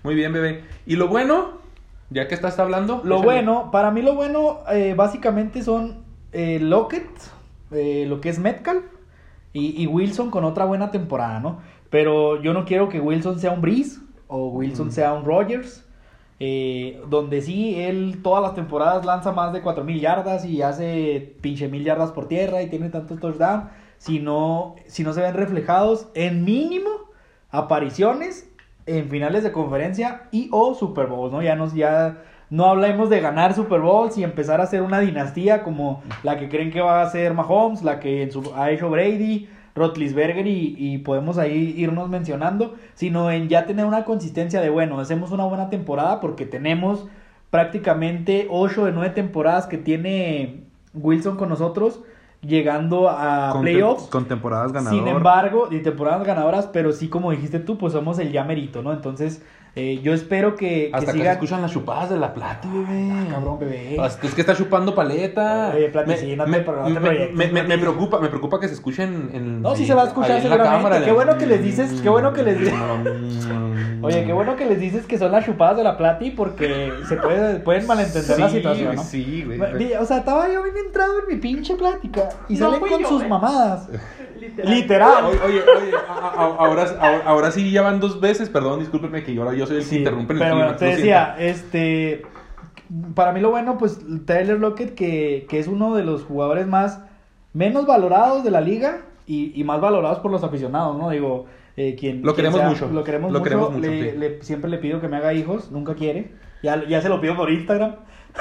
[0.02, 0.64] Muy bien, bebé.
[0.86, 1.58] ¿Y lo bueno?
[2.10, 3.00] Ya que estás hablando.
[3.04, 3.24] Lo échale.
[3.24, 7.08] bueno, para mí lo bueno eh, básicamente son eh, Lockett,
[7.72, 8.84] eh, lo que es Metcalf
[9.52, 11.58] y, y Wilson con otra buena temporada, ¿no?
[11.90, 14.90] Pero yo no quiero que Wilson sea un Breeze o Wilson Mm.
[14.92, 15.84] sea un Rogers,
[16.42, 21.68] eh, donde sí, él todas las temporadas lanza más de 4.000 yardas y hace pinche
[21.68, 23.64] mil yardas por tierra y tiene tantos touchdowns,
[23.98, 26.88] si no, si no se ven reflejados en mínimo
[27.50, 28.50] apariciones
[28.86, 31.42] en finales de conferencia y o Super Bowls, ¿no?
[31.42, 36.02] Ya ya no hablemos de ganar Super Bowls y empezar a hacer una dinastía como
[36.22, 40.74] la que creen que va a ser Mahomes, la que ha hecho Brady, Rotlisberger y,
[40.78, 45.44] y podemos ahí irnos mencionando, sino en ya tener una consistencia de, bueno, hacemos una
[45.44, 47.06] buena temporada porque tenemos
[47.50, 52.00] prácticamente 8 de 9 temporadas que tiene Wilson con nosotros,
[52.42, 54.04] llegando a Con, playoffs.
[54.04, 55.04] con temporadas ganadoras.
[55.04, 58.82] Sin embargo, y temporadas ganadoras, pero sí, como dijiste tú, pues somos el ya merito,
[58.82, 58.92] ¿no?
[58.92, 59.44] Entonces,
[59.76, 61.32] eh, yo espero que, que Hasta que se sigan.
[61.34, 63.10] escuchan las chupadas de la plata, bebé.
[63.12, 63.96] Ah, cabrón, bebé.
[64.00, 65.72] Hasta- Es que está chupando paleta.
[65.74, 68.28] Oye, Plati, sí, no te- me, no te me- proyectes, me- me- me preocupa, me
[68.28, 69.62] preocupa que se escuchen en.
[69.62, 70.76] No, sí se va a escuchar la seguramente.
[70.76, 72.74] cámara, Qué bueno que les dices- qué bueno que les dices.
[74.02, 77.16] Oye, qué bueno que les dices que son las chupadas de la Plati porque se
[77.16, 79.02] puede, pueden malentender la situación, ¿no?
[79.04, 79.60] Sí, güey.
[79.94, 83.08] O sea, estaba yo bien entrado en mi pinche plática y No salen con yo,
[83.08, 83.28] sus eh.
[83.28, 83.88] mamadas.
[84.40, 84.74] Literal.
[84.74, 85.24] Literal.
[85.26, 89.22] Oye, oye, oye, a- a- ahora, ahora, ahora sí ya van dos veces, perdón, discúlpeme
[89.22, 92.22] que ahora yo soy el que interrumpe en el pero bueno, clímax, te decía, este,
[93.14, 97.00] para mí lo bueno, pues Tyler Lockett, que, que es uno de los jugadores más,
[97.52, 101.10] menos valorados de la liga y, y más valorados por los aficionados, ¿no?
[101.10, 101.46] Digo,
[101.76, 104.18] eh, quien, Lo quien queremos mucho, Lo queremos lo mucho, queremos mucho, le- sí.
[104.18, 107.36] le- siempre le pido que me haga hijos, nunca quiere, ya, ya se lo pido
[107.36, 107.96] por Instagram.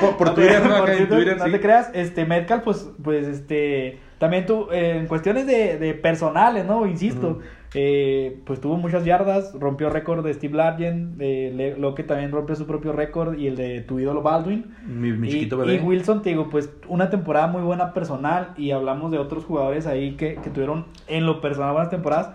[0.00, 0.68] Por, por No te- Twitter, ¿no?
[0.68, 1.50] por Acá en Twitter, Twitter, no sí.
[1.52, 6.64] te creas, este, Metcalf, pues, pues, este, también tú, eh, en cuestiones de, de personales,
[6.64, 6.86] ¿no?
[6.86, 7.40] Insisto,
[7.74, 12.56] eh, pues tuvo muchas yardas, rompió récord de Steve Largent, eh, lo que también rompió
[12.56, 14.74] su propio récord y el de tu ídolo Baldwin.
[14.86, 15.82] Mi, mi Y, chiquito y bebé.
[15.84, 20.16] Wilson, te digo, pues una temporada muy buena personal y hablamos de otros jugadores ahí
[20.16, 22.30] que, que tuvieron en lo personal buenas temporadas.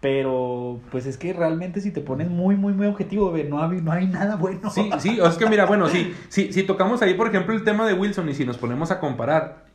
[0.00, 3.80] Pero, pues es que realmente si te pones muy, muy, muy objetivo, bebé, no hay,
[3.80, 4.68] no hay nada bueno.
[4.68, 7.86] Sí, sí, es que mira, bueno, sí, sí, si tocamos ahí, por ejemplo, el tema
[7.86, 9.66] de Wilson y si nos ponemos a comparar,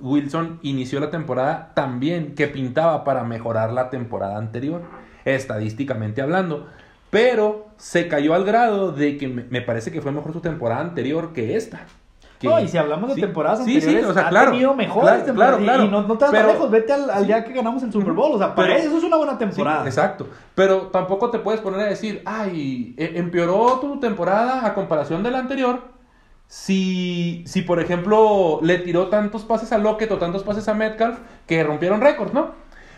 [0.00, 4.82] Wilson inició la temporada también que pintaba para mejorar la temporada anterior,
[5.24, 6.66] estadísticamente hablando,
[7.10, 11.32] pero se cayó al grado de que me, parece que fue mejor su temporada anterior
[11.32, 11.80] que esta.
[12.38, 14.74] Que- No, y si hablamos de temporadas sí, sí, anteriores, o sea, ha claro, tenido
[14.74, 15.56] mejores claro, temporadas.
[15.58, 15.84] claro, y- claro.
[15.84, 18.12] Y no, no te vas Pero- lejos, vete al, al día que ganamos el Super
[18.12, 18.34] Bowl.
[18.34, 19.86] O sea, para Pero- eso es una buena temporada.
[19.86, 20.28] exacto.
[20.54, 25.30] Pero tampoco te puedes poner a decir, ay, e- empeoró tu temporada a comparación de
[25.30, 25.95] la anterior.
[26.48, 31.18] Si, si, por ejemplo, le tiró tantos pases a Lockett o tantos pases a Metcalf
[31.46, 32.52] que rompieron récords, ¿no?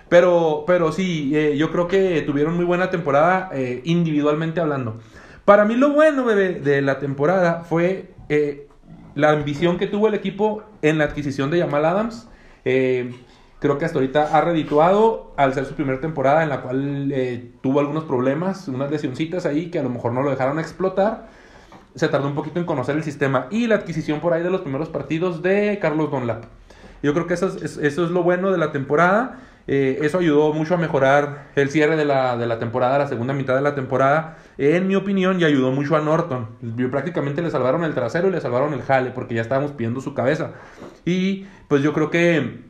[0.09, 4.99] Pero, pero sí, eh, yo creo que tuvieron muy buena temporada eh, individualmente hablando.
[5.45, 8.69] Para mí lo bueno, bebé, de la temporada fue eh,
[9.15, 12.29] la ambición que tuvo el equipo en la adquisición de Jamal Adams.
[12.65, 17.13] Creo que hasta ahorita ha redituado al ser su primera temporada en la cual
[17.63, 21.29] tuvo algunos problemas, unas lesioncitas ahí que a lo mejor no lo dejaron explotar.
[21.99, 24.61] Se tardó un poquito en conocer el sistema y la adquisición por ahí de los
[24.63, 26.45] primeros partidos de Carlos Donlap.
[27.03, 29.41] Yo creo que eso es, es- eso es lo bueno de la temporada.
[29.71, 33.35] Eh, eso ayudó mucho a mejorar el cierre de la, de la temporada, la segunda
[33.35, 36.49] mitad de la temporada, en mi opinión, y ayudó mucho a Norton.
[36.91, 40.15] Prácticamente le salvaron el trasero y le salvaron el jale, porque ya estábamos pidiendo su
[40.15, 40.53] cabeza.
[41.05, 42.63] Y pues yo creo que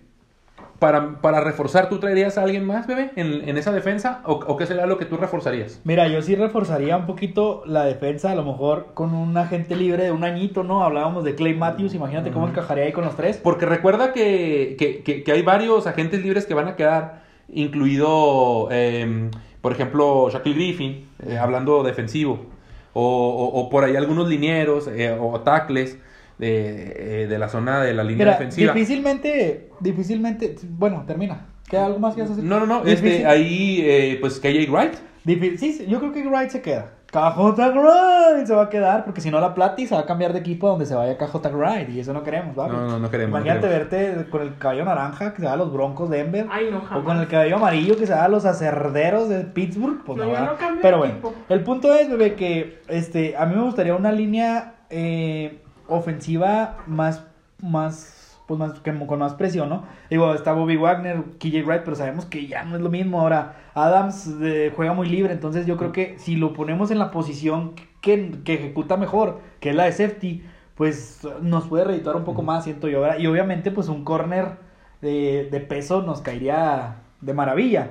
[0.79, 4.21] para, para reforzar, ¿tú traerías a alguien más, bebé, en, en esa defensa?
[4.25, 5.81] ¿O, ¿O qué sería lo que tú reforzarías?
[5.85, 10.05] Mira, yo sí reforzaría un poquito la defensa, a lo mejor con un agente libre
[10.05, 10.85] de un añito, ¿no?
[10.85, 13.39] Hablábamos de Clay Matthews, imagínate cómo encajaría ahí con los tres.
[13.39, 18.69] Porque recuerda que, que, que- que hay varios agentes libres que van a quedar, incluido,
[18.71, 22.47] eh, por ejemplo, Shaquille Griffin, eh, hablando defensivo,
[22.93, 25.99] o, o- o por ahí algunos linieros eh, o tackles
[26.39, 28.73] de, eh, de la zona de la línea Mira, defensiva.
[28.73, 31.47] difícilmente, difícilmente, bueno, termina.
[31.69, 32.43] ¿Queda algo más que hacer?
[32.43, 34.95] No, no, no, este, ahí, eh, pues, KJ Wright.
[35.25, 36.93] Difí- sí, sí, yo creo que Wright se queda.
[37.11, 40.33] KJ Wright se va a quedar, porque si no la Plati se va a cambiar
[40.35, 42.73] de equipo donde se vaya KJ Wright, y eso no queremos, ¿vale?
[42.75, 43.91] No, no, no queremos, no Imagínate queremos.
[43.91, 46.47] verte con el cabello naranja que se va a los Broncos de Denver.
[46.51, 50.03] Ay, no, O con el cabello amarillo que se va a los acerderos de Pittsburgh.
[50.05, 51.15] Pues No, no, no Pero bueno,
[51.49, 57.25] el punto es, bebé, que este, a mí me gustaría una línea eh, ofensiva más,
[57.63, 59.85] más, pues más, que- con más presión, ¿no?
[60.11, 63.21] Digo, está Bobby Wagner, KJ Wright, pero sabemos que ya no es lo mismo.
[63.21, 67.11] Ahora, Adams eh, juega muy libre, entonces yo creo que si lo ponemos en la
[67.11, 70.43] posición que, que ejecuta mejor, que es la de safety,
[70.75, 73.01] pues nos puede redituar un poco más, siento yo.
[73.01, 73.19] ¿verdad?
[73.19, 74.57] Y obviamente, pues un corner
[75.01, 77.91] de, de peso nos caería de maravilla.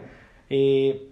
[0.49, 1.10] Eh,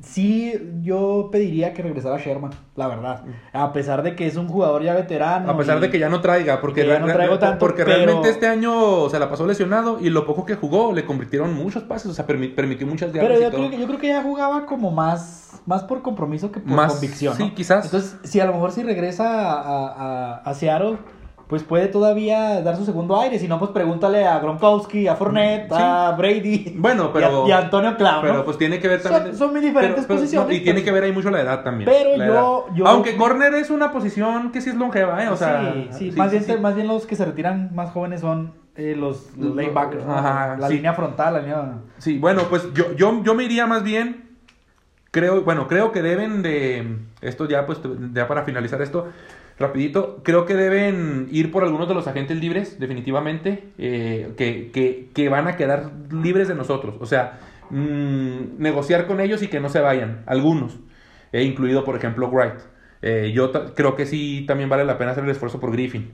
[0.00, 0.52] sí,
[0.82, 3.24] yo pediría que regresara Sherman, la verdad.
[3.52, 5.50] A pesar de que es un jugador ya veterano.
[5.50, 7.84] A pesar y- de que ya no traiga, porque, que ya no traigo tanto, porque
[7.84, 11.54] pero- realmente este año se la pasó lesionado y lo poco que jugó le convirtieron
[11.54, 13.60] muchos pases, o sea, permi- permitió muchas yardas Pero y yo todo.
[13.60, 16.92] creo, que, yo creo que ya jugaba como más, más por compromiso que por Más,
[16.92, 17.36] convicción.
[17.38, 17.44] ¿no?
[17.46, 17.84] sí, quizás.
[17.84, 20.98] Entonces, si a lo mejor si regresa a, a, a Seattle,
[21.52, 23.38] pues puede todavía dar su segundo aire.
[23.38, 25.76] Si no, pues pregúntale a Gronkowski, a Fournette, Sí.
[25.78, 26.72] a Brady.
[26.78, 28.22] Bueno, pero- Y a, y a Antonio Clown.
[28.22, 29.36] Pero pues tiene que ver también.
[29.36, 31.90] son muy diferentes posiciones, y tiene que ver ahí mucho la edad también.
[31.90, 32.74] Pero yo- edad.
[32.74, 35.28] yo- Aunque corner es una posición que sí es longeva, ¿eh?
[35.28, 38.54] O sea, sí, sí, más, bien, más bien los que se retiran más jóvenes son
[38.74, 40.14] eh, los, los Lo- lanebackers, ¿no?
[40.14, 41.72] ajá, la línea frontal, la línea...
[41.98, 44.30] Sí, bueno, pues yo, yo, yo me iría más bien
[45.10, 47.78] creo, bueno, creo que deben de, esto ya pues,
[48.14, 49.08] ya para finalizar esto,
[49.58, 55.10] rapidito, creo que deben ir por algunos de los agentes libres, definitivamente, eh, que, que,
[55.14, 57.38] que van a quedar libres de nosotros, o sea,
[57.70, 60.78] mm, negociar con ellos y que no se vayan, algunos,
[61.32, 62.60] eh, incluido por ejemplo Wright.
[63.02, 66.12] Eh, yo creo que sí también vale la pena hacer el esfuerzo por Griffin.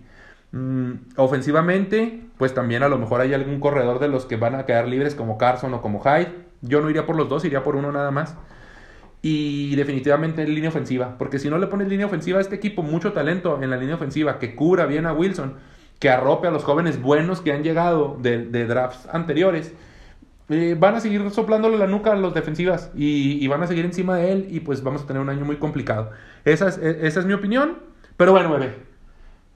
[0.53, 4.65] Mm, ofensivamente, pues también a lo mejor hay algún corredor de los que van a
[4.65, 6.33] quedar libres como Carson o como Hyde.
[6.63, 8.37] Yo no iría por los dos, iría por uno nada más.
[9.21, 12.83] Y definitivamente en línea ofensiva, porque si no le pones línea ofensiva a este equipo,
[12.83, 15.55] mucho talento en la línea ofensiva, que cubra bien a Wilson,
[15.99, 19.73] que arrope a los jóvenes buenos que han llegado de, drafts anteriores,
[20.49, 23.85] eh, van a seguir soplándole la nuca a los defensivas y, y van a seguir
[23.85, 26.11] encima de él y pues vamos a tener un año muy complicado.
[26.45, 27.79] Esa es, e- esa es mi opinión,
[28.17, 28.75] pero bueno, bebé,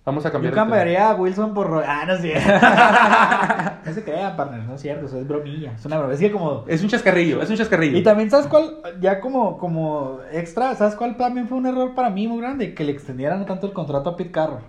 [0.05, 0.53] vamos a Yo cambiar.
[0.55, 0.65] tema.
[0.67, 1.69] cambiaría a Wilson por...
[1.69, 2.49] Ro- Ah, no es cierto.
[3.87, 5.73] no se crean, partner, no es cierto, eso es bromilla.
[5.73, 6.15] Es una broma.
[6.15, 6.65] Es que como...
[6.67, 7.97] Es un chascarrillo, es un chascarrillo.
[7.99, 8.77] Y también, ¿sabes cuál?
[9.01, 12.75] Ya como, como extra, ¿sabes cuál también fue un error para mí muy grande?
[12.75, 14.61] Que le extendieran tanto el contrato a Pete Carroll.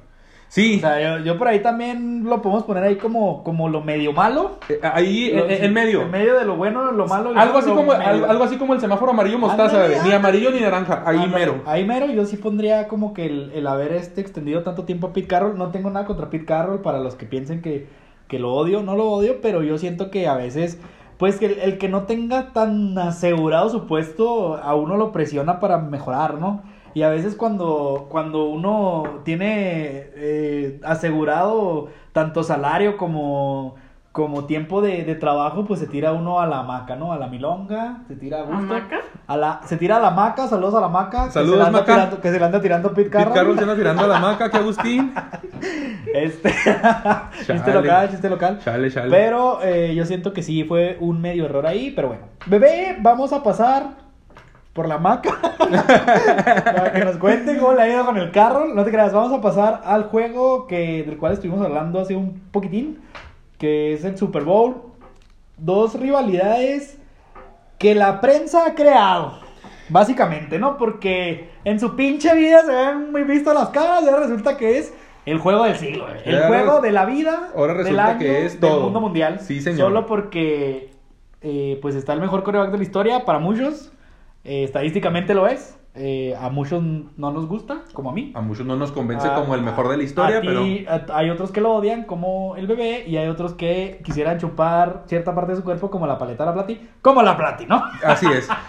[0.53, 3.81] Sí, O sea, yo, yo por ahí también lo podemos poner ahí como, como lo
[3.81, 4.59] medio malo.
[4.69, 6.03] eh, ahí Lo- en, en medio.
[6.03, 7.31] En medio de lo bueno, lo malo.
[7.35, 8.29] Algo así, lo como, medio.
[8.29, 9.87] algo así como el semáforo amarillo mostaza.
[10.05, 11.63] Ni amarillo ni naranja, ahí mero.
[11.65, 15.13] Ahí mero, yo sí pondría como que el, el haber este extendido tanto tiempo a
[15.13, 15.57] Pete Carroll.
[15.57, 17.87] No tengo nada contra Pete Carroll para los que piensen que,
[18.27, 20.77] que lo odio, no lo odio, pero yo siento que a veces,
[21.17, 25.59] pues que el, el que no tenga tan asegurado su puesto, a uno lo presiona
[25.59, 26.61] para mejorar, ¿no?
[26.93, 33.75] Y a veces cuando, cuando uno tiene eh, asegurado tanto salario como,
[34.11, 37.11] como tiempo de, de trabajo, pues se tira uno a la hamaca, ¿no?
[37.13, 38.57] A la milonga, se tira a gusto.
[38.57, 38.97] ¿Hamaca?
[39.25, 41.25] A la, se tira a la maca, saludos a la maca.
[41.25, 41.93] que Saludos, anda Maca.
[41.93, 43.33] tirando- que se le anda tirando Pete Carroll.
[43.33, 45.13] Carroll se anda tirando a la maca, que Agustín.
[46.13, 46.49] Este,
[47.47, 48.59] chiste local, chiste local.
[48.63, 49.09] Chale, chale.
[49.09, 52.23] Pero eh, yo siento que sí fue un medio error ahí, pero bueno.
[52.45, 54.02] Bebé, vamos a pasar
[54.73, 55.39] por la maca.
[55.59, 58.65] para que nos cuente cómo le ha ido con el carro.
[58.73, 62.41] No te creas, vamos a pasar al juego que, del cual estuvimos hablando hace un
[62.51, 62.99] poquitín.
[63.57, 64.81] Que es el Super Bowl.
[65.57, 66.97] Dos rivalidades
[67.77, 69.39] que la prensa ha creado.
[69.89, 70.77] Básicamente, ¿no?
[70.77, 74.79] Porque en su pinche vida se ven muy vistas las caras y ahora resulta que
[74.79, 74.93] es
[75.25, 76.07] el juego del siglo.
[76.25, 77.49] El Ahora juego de la vida.
[77.55, 78.81] ahora del resulta año, que es del todo.
[78.81, 79.39] mundo mundial.
[79.39, 79.79] Sí, señor.
[79.79, 80.91] Solo porque
[81.41, 83.92] eh, pues está el mejor coreback de la historia para muchos.
[84.43, 85.79] Eh, estadísticamente lo es.
[85.95, 88.31] Eh, a muchos no nos gusta, como a mí.
[88.33, 91.05] A muchos no nos convence Ah, como el mejor de la historia, a ti- a-
[91.15, 95.35] hay otros que lo odian como el bebé y hay otros que quisieran chupar cierta
[95.35, 97.83] parte de su cuerpo como la paleta de la plati, como la plati, ¿no?
[98.01, 98.49] pero así es.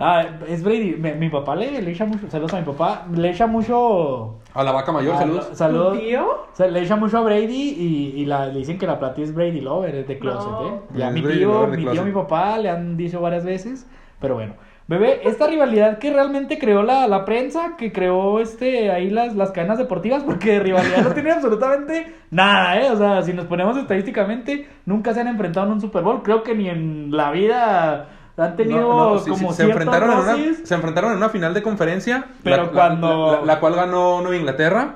[0.00, 0.94] Ah, es Brady.
[0.96, 2.28] Mi, mi papá le, le echa mucho.
[2.30, 3.04] Saludos a mi papá.
[3.12, 4.38] Le echa mucho.
[4.54, 5.48] A la vaca mayor, a- saludos.
[5.54, 5.94] Saludos.
[5.98, 6.24] ¿Tu tío?
[6.52, 9.22] O sea, le echa mucho a Brady y, y la, le dicen que la plati
[9.22, 10.66] es Brady Lover, es de closet, No.
[10.68, 10.80] ¿eh?
[10.96, 13.88] Ya Es mi tío, mi tío, mi papá le han dicho varias veces,
[14.20, 14.54] pero bueno.
[14.88, 19.50] Bebé, esta rivalidad que realmente creó la, la prensa, que creó este ahí las, las
[19.50, 22.90] cadenas deportivas, porque de rivalidad no tiene absolutamente nada, ¿eh?
[22.90, 26.22] O sea, si nos ponemos estadísticamente, nunca se han enfrentado en un Super Bowl.
[26.22, 30.10] Creo que ni en la vida han tenido No, no, sí, como sí, se, enfrentaron
[30.10, 33.74] en una, se enfrentaron en una final de conferencia, Pero la, cuando- la, la cual
[33.74, 34.94] ganó Nueva Inglaterra.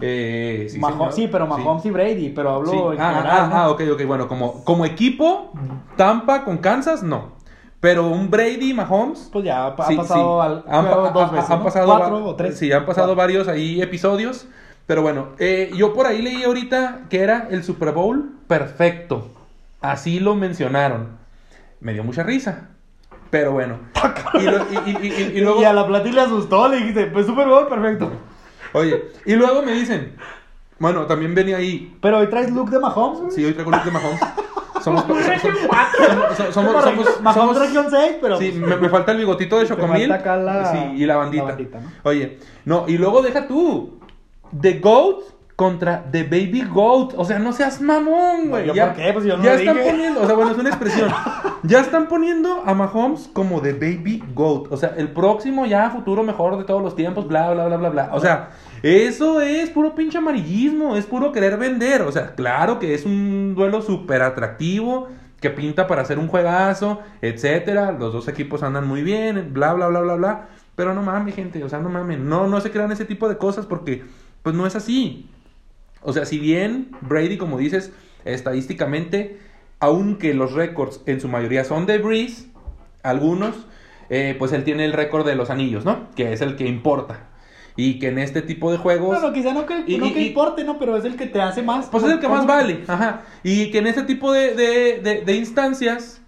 [0.00, 1.12] Eh, sí, Mahomes- señor.
[1.12, 3.56] sí, pero Mahomes y Brady, pero hablo en Ah, general, ah, ¿no?
[3.56, 4.04] ah, ok, ok.
[4.06, 5.52] Bueno, como, como equipo,
[5.96, 7.36] Tampa con Kansas, no.
[7.80, 9.28] Pero un Brady Mahomes.
[9.32, 10.46] Pues ya ha sí, pasado sí.
[10.46, 11.64] al Han juego dos ha- veces, han ¿no?
[11.64, 12.58] pasado Cuatro o tres.
[12.58, 13.16] Sí, han pasado Cuatro.
[13.16, 14.46] varios ahí episodios.
[14.86, 19.28] Pero bueno, eh, yo por ahí leí ahorita que era el Super Bowl perfecto.
[19.80, 21.18] Así lo mencionaron.
[21.80, 22.70] Me dio mucha risa.
[23.30, 23.78] Pero bueno.
[24.34, 25.60] Y, lo- y- y- y- y luego.
[25.60, 28.10] Y a la plati le asustó, le dijiste, pues Super Bowl, perfecto.
[28.72, 30.16] Oye, y luego me dicen.
[30.80, 31.96] Bueno, también venía ahí.
[32.00, 33.34] Pero hoy traes look de Mahomes.
[33.34, 34.20] Sí, hoy traigo Luke de Mahomes.
[34.88, 35.04] Somos.
[35.04, 36.52] Somos- cuatro.
[36.52, 38.38] somos- somos- somos- región 6, pero...
[38.38, 40.08] Sí, me, me falta el bigotito de Chocomil.
[40.08, 41.44] falta acá la- Sí, y la bandita.
[41.44, 41.90] la bandita, ¿no?
[42.04, 43.98] Oye, no, y luego deja tú.
[44.60, 45.16] The Goat
[45.56, 47.14] contra The Baby Goat.
[47.16, 48.66] O sea, no seas mamón, güey.
[48.66, 49.12] ¿yo ya por qué?
[49.12, 49.90] Pues yo no ya lo están dije.
[49.90, 51.10] poniendo, o sea, bueno, es una expresión.
[51.64, 54.70] ya están poniendo a Mahomes como The Baby Goat.
[54.72, 57.88] O sea, el próximo ya futuro mejor de todos los tiempos, bla, bla, bla, bla,
[57.90, 58.10] bla.
[58.12, 58.50] O sea,
[58.82, 62.02] eso es puro pinche amarillismo, es puro querer vender.
[62.02, 65.08] O sea, claro que es un duelo súper atractivo,
[65.40, 67.92] que pinta para hacer un juegazo, etcétera.
[67.92, 70.48] Los dos equipos andan muy bien, bla, bla, bla, bla, bla.
[70.74, 72.18] Pero no mames, gente, o sea, no mames.
[72.18, 74.04] No, no se crean ese tipo de cosas porque,
[74.42, 75.28] pues no es así.
[76.02, 77.92] O sea, si bien Brady, como dices,
[78.24, 79.38] estadísticamente,
[79.80, 82.46] aunque los récords en su mayoría son de Breeze,
[83.02, 83.66] algunos,
[84.10, 86.10] eh, pues él tiene el récord de los anillos, ¿no?
[86.14, 87.27] Que es el que importa.
[87.80, 89.20] Y que en este tipo de juegos...
[89.20, 90.78] Bueno, quizá no que, Y- no que y- importe, ¿no?
[90.80, 91.86] Pero es el que te hace más.
[91.86, 93.22] Pues es el que más vale, ajá.
[93.44, 96.20] Y que en este tipo de, de, de- de instancias,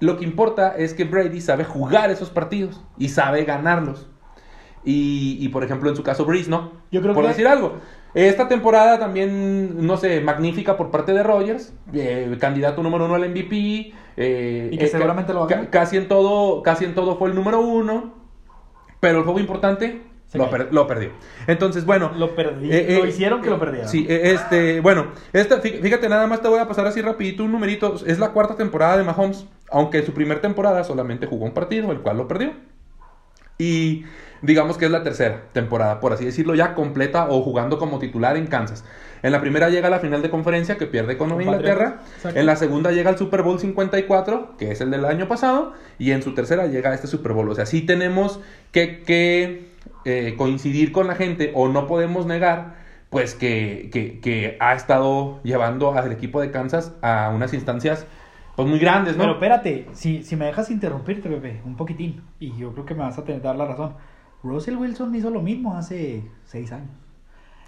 [0.00, 4.06] Lo que importa es que Brady sabe jugar esos partidos y sabe ganarlos.
[4.84, 6.72] Y, y, por ejemplo, en su caso, Breeze, ¿no?
[6.90, 7.74] Yo creo por que- decir algo.
[8.14, 13.24] Esta temporada también, no sé, magnífica por parte de Rogers, eh, candidato número uno al
[13.30, 13.92] MVP.
[14.16, 15.70] eh, Y que eh, seguramente lo va a ca- ganar.
[15.70, 18.12] Casi en todo, casi en todo fue el número uno.
[19.00, 21.10] Pero el juego importante lo, per- lo perdió.
[21.46, 22.12] Entonces, bueno.
[22.16, 22.70] Lo perdí.
[22.72, 23.88] Eh, lo eh, hicieron que lo perdiera.
[23.88, 27.44] Sí, eh, este, bueno, esta, fí- fíjate, nada más te voy a pasar así rapidito
[27.44, 27.96] un numerito.
[28.06, 31.90] Es la cuarta temporada de Mahomes, aunque en su primer temporada solamente jugó un partido,
[31.92, 32.52] el cual lo perdió.
[33.58, 34.04] Y
[34.42, 38.36] digamos que es la tercera temporada, por así decirlo, ya completa o jugando como titular
[38.36, 38.84] en Kansas.
[39.22, 41.98] En la primera llega a la final de conferencia que pierde con Nueva Inglaterra.
[42.34, 45.74] En la segunda llega al Super Bowl 54, que es el del año pasado.
[45.98, 47.50] Y en su tercera llega a este Super Bowl.
[47.50, 48.40] O sea, sí tenemos
[48.72, 49.68] que, que,
[50.04, 52.74] eh, coincidir con la gente o no podemos negar
[53.10, 58.06] pues que, que, que ha estado llevando al equipo de Kansas a unas instancias
[58.56, 59.22] pues muy grandes, ¿no?
[59.22, 63.00] Pero espérate, si, si me dejas interrumpirte, bebé, un poquitín, y yo creo que me
[63.00, 63.94] vas a tener dar la razón.
[64.42, 66.90] Russell Wilson hizo lo mismo hace seis años.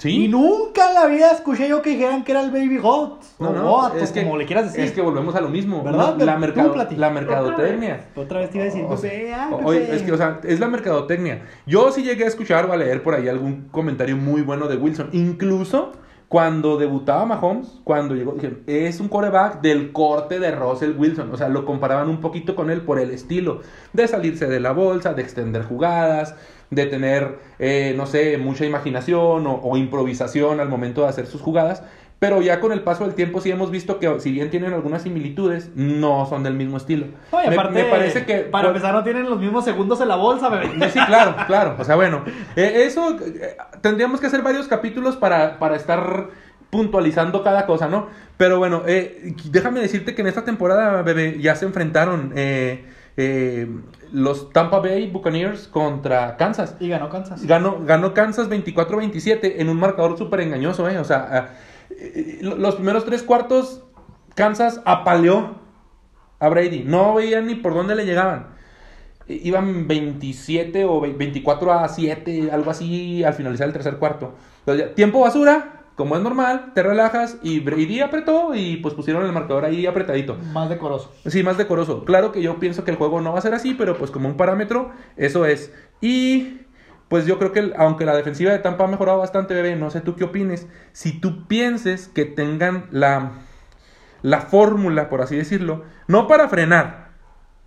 [0.02, 0.24] Sí.
[0.24, 3.22] Y nunca en la vida escuché yo que dijeran que era el Baby Goat.
[3.38, 4.80] No, no, Goat, es o que, como le quieras decir.
[4.80, 5.82] Es que volvemos a lo mismo.
[5.82, 6.16] ¿Verdad?
[6.18, 8.08] La, mercado- la mercadotecnia.
[8.16, 10.68] Otra vez te iba a decir, O sea, oye, es que, o sea, es la
[10.68, 11.42] mercadotecnia.
[11.66, 14.76] Yo sí llegué a escuchar o a leer por ahí algún comentario muy bueno de
[14.76, 15.10] Wilson.
[15.12, 15.92] Incluso
[16.28, 21.30] cuando debutaba Mahomes, cuando llegó, dijeron, es un coreback del corte de Russell Wilson.
[21.30, 23.60] O sea, lo comparaban un poquito con él por el estilo
[23.92, 26.34] de salirse de la bolsa, de extender jugadas,
[26.72, 31.40] de tener, eh, no sé, mucha imaginación o, o improvisación al momento de hacer sus
[31.40, 31.84] jugadas.
[32.18, 35.02] Pero ya con el paso del tiempo sí hemos visto que si bien tienen algunas
[35.02, 37.06] similitudes, no son del mismo estilo.
[37.44, 40.14] Y Me- aparte, me parece que para empezar no tienen los mismos segundos en la
[40.16, 40.70] bolsa, bebé.
[40.90, 41.74] sí, claro, claro.
[41.80, 42.22] O sea, bueno,
[42.54, 46.28] eh, eso eh, tendríamos que hacer varios capítulos para, para estar
[46.70, 48.06] puntualizando cada cosa, ¿no?
[48.36, 52.84] Pero bueno, eh, déjame decirte que en esta temporada, bebé, ya se enfrentaron eh,
[53.16, 53.68] eh,
[54.12, 56.76] los Tampa Bay Buccaneers contra Kansas.
[56.80, 57.44] Y ganó Kansas.
[57.46, 60.98] Ganó, ganó Kansas 24-27 en un marcador súper engañoso, ¿eh?
[60.98, 61.48] O sea, ah,
[61.90, 63.82] eh, los primeros tres cuartos,
[64.34, 65.56] Kansas apaleó
[66.38, 66.84] a Brady.
[66.84, 68.46] No veían ni por dónde le llegaban.
[69.28, 74.34] Iban 27 o ve- 24 a 7, algo así, al finalizar el tercer cuarto.
[74.66, 79.32] Entonces, tiempo basura, como es normal, te relajas y Brady apretó y pues pusieron el
[79.32, 80.36] marcador ahí apretadito.
[80.52, 81.12] Más decoroso.
[81.26, 82.04] Sí, más decoroso.
[82.04, 84.28] Claro que yo pienso que el juego no va a ser así, pero pues como
[84.28, 85.72] un parámetro, eso es.
[86.00, 86.60] Y
[87.08, 90.00] pues yo creo que aunque la defensiva de Tampa ha mejorado bastante, bebé, no sé
[90.00, 90.66] tú qué opines.
[90.92, 93.32] Si tú pienses que tengan la,
[94.22, 97.10] la fórmula, por así decirlo, no para frenar,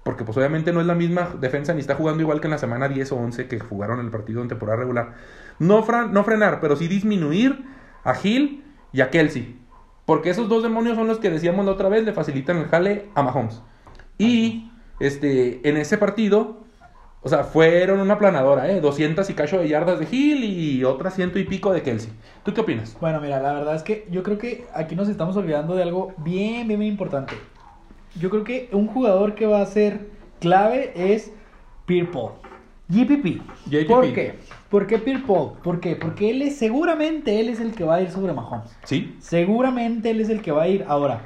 [0.03, 2.57] porque pues obviamente no es la misma defensa ni está jugando igual que en la
[2.57, 5.13] semana 10 o 11 que jugaron el partido en temporada regular.
[5.59, 7.63] No, fran- no frenar, pero sí disminuir
[8.05, 8.63] a Hill
[8.93, 9.59] y a Kelsey.
[10.05, 13.09] Porque esos dos demonios son los que decíamos la otra vez, le facilitan el jale
[13.15, 13.61] a Mahomes.
[14.17, 16.57] Y este, en ese partido,
[17.21, 18.79] o sea, fueron una planadora, ¿eh?
[18.79, 22.11] 200 y cacho de yardas de Hill y otras ciento y pico de Kelsey.
[22.43, 22.95] ¿Tú qué opinas?
[23.01, 26.13] Bueno, mira, la verdad es que yo creo que aquí nos estamos olvidando de algo
[26.17, 27.33] bien, bien, bien importante.
[28.19, 30.07] Yo creo que un jugador que va a ser
[30.39, 31.33] clave es
[31.87, 32.33] Pierre Paul.
[32.87, 33.41] GPP.
[33.65, 33.87] JPP.
[33.87, 34.35] ¿Por qué?
[34.75, 35.51] ¿Por qué Pierre Paul?
[35.63, 35.95] ¿Por qué?
[35.95, 38.77] Porque él es, seguramente él es el que va a ir sobre Mahomes.
[38.83, 39.15] ¿Sí?
[39.21, 40.83] Seguramente él es el que va a ir.
[40.89, 41.21] Ahora,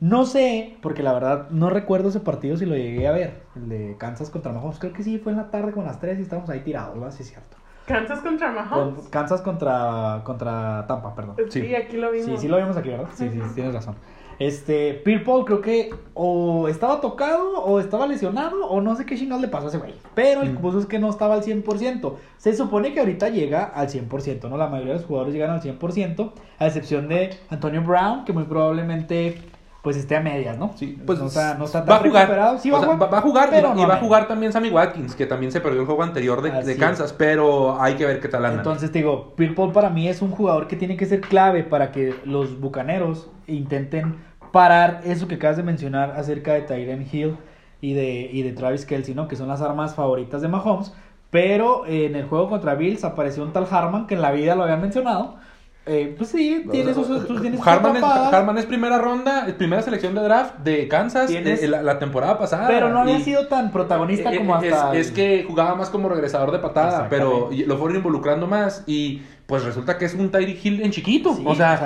[0.00, 3.42] no sé, porque la verdad no recuerdo ese partido si lo llegué a ver.
[3.56, 4.78] El de Kansas contra Mahomes.
[4.78, 7.14] Creo que sí, fue en la tarde con las 3 y estábamos ahí tirados, ¿verdad?
[7.14, 7.58] Sí, es cierto.
[7.86, 9.08] ¿Kansas contra Con- Mahomes?
[9.10, 11.36] Kansas contra, contra Tampa, perdón.
[11.50, 11.60] Sí.
[11.60, 12.24] Sí, aquí lo vimos.
[12.26, 13.08] Sí, sí lo vimos aquí, ¿verdad?
[13.12, 13.96] Sí, sí, sí, tienes razón.
[14.38, 19.16] Este, Pierre Paul creo que o estaba tocado o estaba lesionado o no sé qué
[19.16, 19.94] chingados le pasó a ese güey.
[20.14, 20.56] Pero el Mm.
[20.58, 22.16] punto es que no estaba al 100%.
[22.38, 24.56] Se supone que ahorita llega al 100%, ¿no?
[24.56, 28.44] La mayoría de los jugadores llegan al 100%, a excepción de Antonio Brown, que muy
[28.44, 29.38] probablemente
[29.84, 30.72] pues esté a medias, ¿no?
[30.76, 32.22] Sí, pues no está, no está tan va a jugar.
[32.22, 32.58] recuperado.
[32.58, 34.50] Sí, O sea, va, va a jugar y, pero va, y va a jugar también
[34.50, 36.76] Sammy Watkins, que también se perdió el juego anterior de.
[36.76, 38.58] Kansas, pero hay que ver qué tal anda.
[38.58, 41.64] Entonces te digo, Pierre Paul para mí es un jugador que tiene que ser clave
[41.64, 44.16] para que los bucaneros intenten
[44.52, 47.36] parar eso que acabas de mencionar acerca de Tyren Hill
[47.82, 49.28] y de, y de Travis Kelsey, ¿no?
[49.28, 50.94] Que son las armas favoritas de Mahomes.
[51.28, 54.62] Pero en el juego contra Bills apareció un tal Harman que en la vida lo
[54.62, 55.36] habían mencionado.
[55.86, 59.52] Eh, pues sí, tiene sus, sus- tiene sus Harman, es, Harman es primera ronda, es
[59.52, 62.66] primera selección de draft de Kansas Tienes- eh, la, la temporada pasada.
[62.68, 64.96] pero no había y- sido tan protagonista Eh, como es, hasta...
[64.96, 69.62] es que jugaba más como regresador de patada, pero lo fueron involucrando más y pues
[69.62, 71.34] resulta que es un Tyreek Hill en chiquito.
[71.34, 71.78] Sí, o sea, o,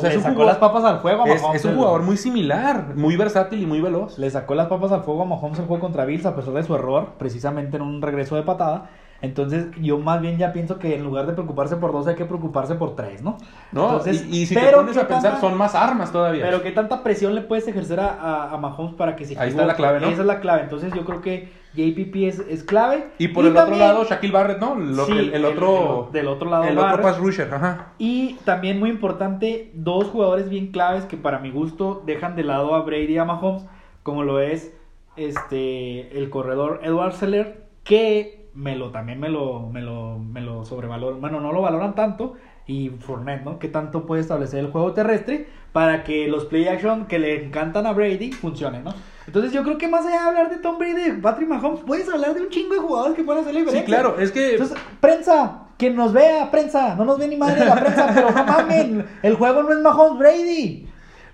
[0.00, 1.60] sea, le es un sacó jugador, las papas al fuego a es, Mahomes.
[1.60, 4.18] es un el- jugador muy similar, muy versátil y muy veloz.
[4.18, 6.62] Le sacó las papas al fuego a Mahomes el juego contra Bills a pesar de
[6.62, 8.88] su error, precisamente en un regreso de patada.
[9.22, 12.24] Entonces, yo más bien ya pienso que en lugar de preocuparse por dos, hay que
[12.26, 13.38] preocuparse por tres, ¿no?
[13.72, 16.12] No, Entonces, y, y si te pero pones ¿qué a pensar, tanta- son más armas
[16.12, 16.44] todavía.
[16.44, 19.50] Pero qué tanta presión le puedes ejercer a, a, a Mahomes para que se Ahí
[19.50, 20.08] está la clave, ¿no?
[20.08, 20.62] Esa es la clave.
[20.62, 23.08] Entonces, yo creo que JPP es, es clave.
[23.18, 24.74] y por el otro lado, Shaquille Barrett, ¿no?
[24.76, 26.06] Lo- Sí, el, el otro.
[26.08, 27.88] el- del otro lado, El otro pass rusher, ajá.
[27.98, 32.74] Y también muy importante, dos jugadores bien claves que para mi gusto dejan de lado
[32.74, 33.64] a Brady y a Mahomes,
[34.02, 34.72] como lo es
[35.16, 40.64] este el corredor Edward Seller, que me lo también me lo me lo me lo
[40.64, 42.34] sobrevaloran, bueno, no lo valoran tanto
[42.66, 43.58] y Fournette, ¿no?
[43.60, 47.86] Que tanto puede establecer el juego terrestre para que los play action que le encantan
[47.86, 48.94] a Brady funcionen, ¿no?
[49.26, 52.08] Entonces yo creo que más allá de hablar de Tom Brady de Patrick Mahomes, puedes
[52.08, 53.94] hablar de un chingo de jugadores que pueden hacer la Sí, diferencia.
[53.94, 54.52] claro, es que.
[54.52, 58.44] Entonces, prensa, que nos vea, prensa, no nos ve ni madre la prensa, pero no
[58.44, 60.85] mamen, el juego no es Mahomes Brady.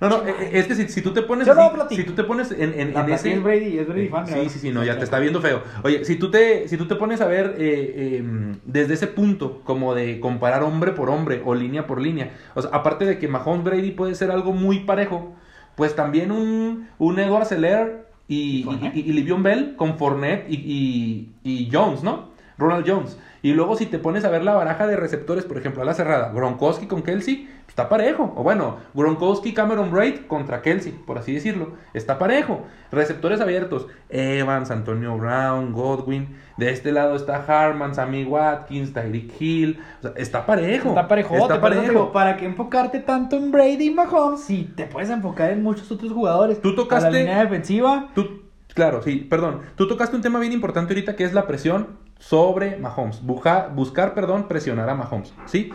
[0.03, 2.25] No, no, eh, es que si, si tú te pones Yo así, si tú te
[2.25, 3.35] pones en, en, en ese...
[3.35, 4.51] es Brady, es Brady Eh, fan, Sí, ¿verdad?
[4.51, 5.63] sí, sí, no, ya te está viendo feo.
[5.85, 9.61] Oye, si tú te, si tú te pones a ver eh, eh, desde ese punto,
[9.63, 13.29] como de comparar hombre por hombre o línea por línea, o sea, aparte de que
[13.29, 15.35] Mahomes Brady puede ser algo muy parejo,
[15.77, 20.57] pues también un, un Edward Seller y, y, y, y Le'Veon Bell con Fournette y,
[20.57, 22.32] y, y Jones, ¿no?
[22.63, 23.19] Ronald Jones.
[23.45, 25.95] Y luego si te pones a ver la baraja de receptores, por ejemplo, a la
[25.95, 28.33] cerrada, Gronkowski con Kelsey, está parejo.
[28.37, 31.73] O bueno, Gronkowski, Cameron Braid contra Kelsey, por así decirlo.
[31.93, 32.63] Está parejo.
[32.93, 36.37] Receptores abiertos, Evans, Antonio Brown, Godwin.
[36.57, 39.81] De este lado está Harman, Sammy Watkins, Tyreek Hill.
[39.99, 40.91] O sea, está parejo.
[40.91, 41.83] Está parejote, Está parejo.
[41.83, 45.91] digo, ¿para qué enfocarte tanto en Brady y Mahomes si te puedes enfocar en muchos
[45.91, 46.61] otros jugadores?
[46.63, 48.09] Tú tocaste- A la línea defensiva.
[48.15, 48.43] Tú,
[48.73, 49.63] claro, sí, perdón.
[49.75, 51.89] Tú tocaste un tema bien importante ahorita que es la presión
[52.23, 53.21] sobre Mahomes.
[53.23, 55.73] Buscar, perdón, presionar a Mahomes, ¿sí?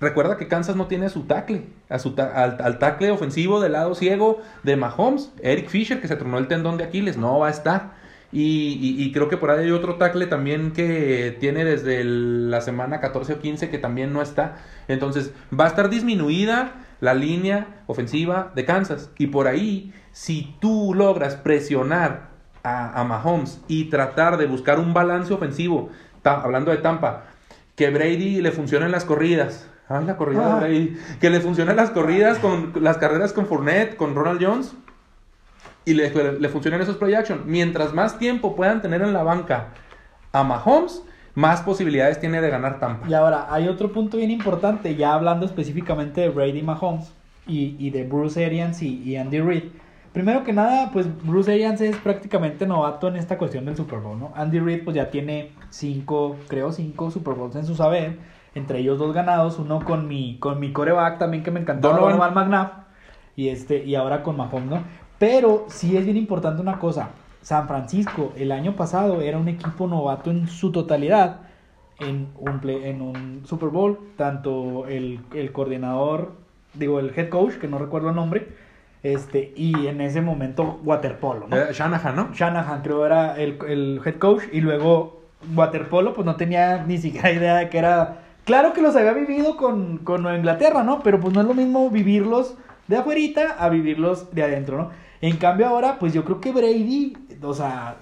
[0.00, 3.72] Recuerda que Kansas no tiene a su tackle, a su al, al tackle ofensivo del
[3.72, 5.30] lado ciego de Mahomes.
[5.42, 7.92] Eric Fisher, que se tronó el tendón de Aquiles, no va a estar.
[8.32, 13.00] Y, y- creo que por ahí hay otro tackle también que tiene desde la semana
[13.00, 14.56] 14 o 15 que también no está.
[14.88, 19.10] Entonces, va a estar disminuida la línea ofensiva de Kansas.
[19.18, 22.29] Y por ahí, si tú logras presionar
[22.62, 25.90] a, a Mahomes y tratar de buscar un balance ofensivo,
[26.22, 27.24] ta- hablando de Tampa,
[27.76, 29.66] que Brady le funcionen las corridas.
[29.88, 30.56] Ay, la corrida de Ah.
[30.56, 30.96] Brady.
[31.20, 34.74] Que le funcionen las corridas con las carreras con Fournette, con Ronald Jones.
[35.84, 37.42] Y le, le funcionen esos play action.
[37.46, 39.68] Mientras más tiempo puedan tener en la banca
[40.32, 41.02] a Mahomes,
[41.34, 43.08] más posibilidades tiene de ganar Tampa.
[43.08, 47.10] Y ahora, hay otro punto bien importante, ya hablando específicamente de Brady Mahomes
[47.46, 49.64] y, y de Bruce Arians y, y Andy Reid.
[50.12, 54.18] Primero que nada, pues Bruce Arians es prácticamente novato en esta cuestión del Super Bowl,
[54.18, 54.32] ¿no?
[54.34, 58.18] Andy Reid pues ya tiene cinco, creo cinco Super Bowls en su saber,
[58.56, 62.12] entre ellos dos ganados, uno con mi, con mi coreback también que me encantó, Donovan.
[62.18, 62.70] Donovan McNabb,
[63.36, 64.82] y, este, y ahora con Mahomes, ¿no?
[65.20, 69.86] Pero sí es bien importante una cosa, San Francisco el año pasado era un equipo
[69.86, 71.42] novato en su totalidad,
[72.00, 76.32] en un, play- en un Super Bowl, tanto el, el coordinador,
[76.74, 78.48] digo, el head coach, que no recuerdo el nombre,
[79.02, 81.56] este, y en ese momento waterpolo, ¿no?
[81.56, 82.32] Eh, Shanahan, ¿no?
[82.32, 85.20] Shanahan creo era el, el head coach y luego
[85.54, 89.56] waterpolo pues no tenía ni siquiera idea de que era claro que los había vivido
[89.56, 92.54] con, con Nueva Inglaterra no pero pues no es lo mismo vivirlos
[92.88, 94.90] de afuerita a vivirlos de adentro no
[95.20, 97.96] en cambio ahora pues yo creo que Brady o sea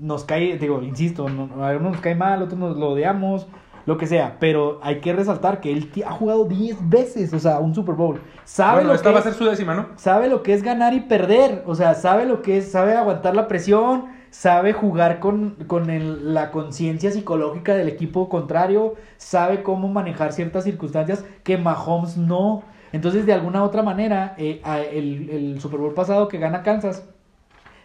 [0.00, 3.46] nos cae digo insisto no, a algunos nos cae mal otros nos lo odiamos
[3.86, 7.58] lo que sea, pero hay que resaltar que él ha jugado 10 veces, o sea,
[7.58, 8.20] un Super Bowl.
[8.44, 9.86] Sabe Bueno, lo esta que va a es- ser su décima, ¿no?
[9.96, 13.34] sabe lo que es ganar y perder, o sea, sabe lo que es, sabe aguantar
[13.34, 19.88] la presión, sabe jugar con, con el- la conciencia psicológica del equipo contrario, sabe cómo
[19.88, 22.62] manejar ciertas circunstancias que Mahomes no.
[22.92, 27.08] Entonces, de alguna otra manera, eh, a- el, el Super Bowl pasado que gana Kansas,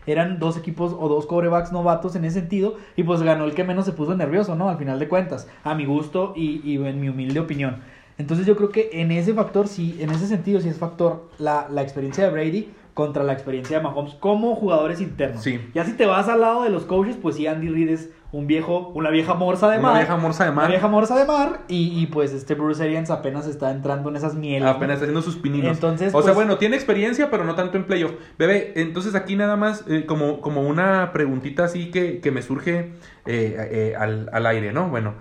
[0.08, 3.64] eran dos equipos o dos corebacks novatos en ese sentido y pues ganó el que
[3.64, 4.70] menos se puso nervioso, ¿no?
[4.70, 7.82] Al final de cuentas, a mi gusto y, y en mi humilde opinión.
[8.18, 11.68] Entonces yo creo que en ese factor, sí, en ese sentido sí es factor la,
[11.70, 15.43] la experiencia de Brady contra la experiencia de Mahomes como jugadores internos.
[15.43, 15.62] Sí.
[15.76, 18.48] Ya si te vas al lado de los coaches, pues sí, Andy Reid es un
[18.48, 19.98] viejo, una vieja morsa de Una mar.
[20.00, 20.66] vieja morsa de mar.
[20.66, 24.16] Una vieja morsa de mar y, y, pues este Bruce Arians apenas está entrando en
[24.16, 24.68] esas mieles.
[24.68, 25.74] Apenas está haciendo sus pininos.
[25.74, 28.14] Entonces, o sea, pues- bueno, tiene experiencia, pero no tanto en playoff.
[28.39, 32.93] Bebé, entonces aquí nada más eh, como, como una preguntita así que, que me surge
[33.28, 34.89] eh, eh, al, al aire, ¿no?
[34.89, 35.14] Bueno,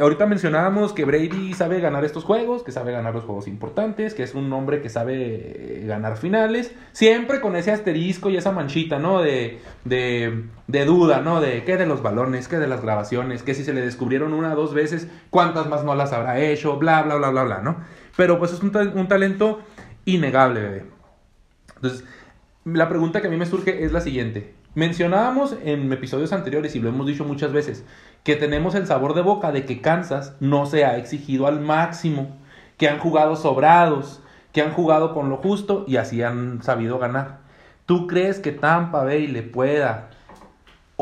[0.00, 4.22] ahorita mencionábamos que Brady sabe ganar estos juegos, que sabe ganar los juegos importantes, que
[4.22, 8.98] es un hombre que sabe eh, ganar finales, siempre con ese asterisco y esa manchita,
[8.98, 9.20] ¿no?
[9.20, 11.40] De, de, de duda, ¿no?
[11.40, 14.52] De qué de los balones, qué de las grabaciones, que si se le descubrieron una
[14.52, 17.76] o dos veces, cuántas más no las habrá hecho, bla, bla, bla, bla, bla, ¿no?
[18.16, 19.60] Pero pues es un, tal- un talento
[20.04, 20.84] innegable, bebé.
[21.76, 22.04] Entonces,
[22.64, 24.54] la pregunta que a mí me surge es la siguiente.
[24.74, 27.84] Mencionábamos en episodios anteriores, y lo hemos dicho muchas veces,
[28.22, 32.36] que tenemos el sabor de boca de que Kansas no se ha exigido al máximo,
[32.76, 37.38] que han jugado sobrados, que han jugado con lo justo y así han sabido ganar.
[37.86, 40.10] ¿Tú crees que Tampa Bay le pueda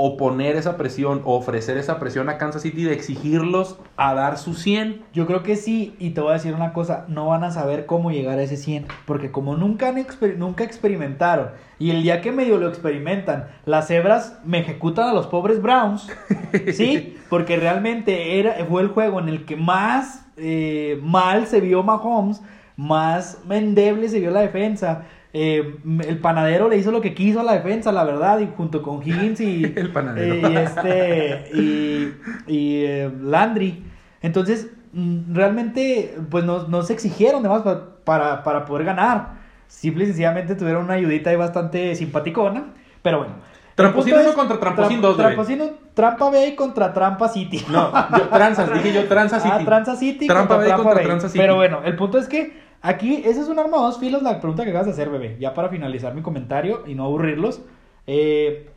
[0.03, 4.55] oponer esa presión, o ofrecer esa presión a Kansas City de exigirlos a dar su
[4.55, 5.03] 100?
[5.13, 7.87] Yo creo que sí, y te voy a decir una cosa, no van a saber
[7.87, 11.49] cómo llegar a ese 100, porque como nunca, han exper- nunca experimentaron,
[11.79, 16.09] y el día que medio lo experimentan, las cebras me ejecutan a los pobres Browns,
[16.73, 17.17] ¿sí?
[17.29, 22.43] Porque realmente era, fue el juego en el que más eh, mal se vio Mahomes,
[22.77, 25.03] más endeble se vio la defensa.
[25.33, 25.77] Eh,
[26.07, 29.01] el panadero le hizo lo que quiso a la defensa, la verdad, y junto con
[29.03, 30.35] Higgins y, El panadero.
[30.35, 32.15] eh, y este y,
[32.49, 33.85] y, eh, Landry.
[34.23, 39.39] Entonces, mm, realmente, pues no, no se exigieron demás pa- para, para poder ganar.
[39.69, 42.65] Simple y sencillamente tuvieron una ayudita ahí bastante simpaticona.
[43.03, 43.35] Pero bueno.
[43.77, 45.29] Tramposino punto uno es- contra Tramposín Tram- dos, bebé.
[45.29, 45.65] Tramposino,
[45.95, 47.65] Trampa Bay contra Trampa City.
[47.71, 49.55] No, yo, Tranzas, dije yo Tranza City.
[49.61, 51.07] Ah, Tranza City Trampa contra Bay Trampa contra Bay.
[51.07, 51.39] Tranza City.
[51.39, 54.41] Pero bueno, el punto es que aquí, ese es un arma de dos filos, la
[54.41, 55.37] pregunta que acabas de hacer, bebé.
[55.41, 57.61] Ya para finalizar mi comentario y no aburrirlos.
[58.07, 58.69] Eh,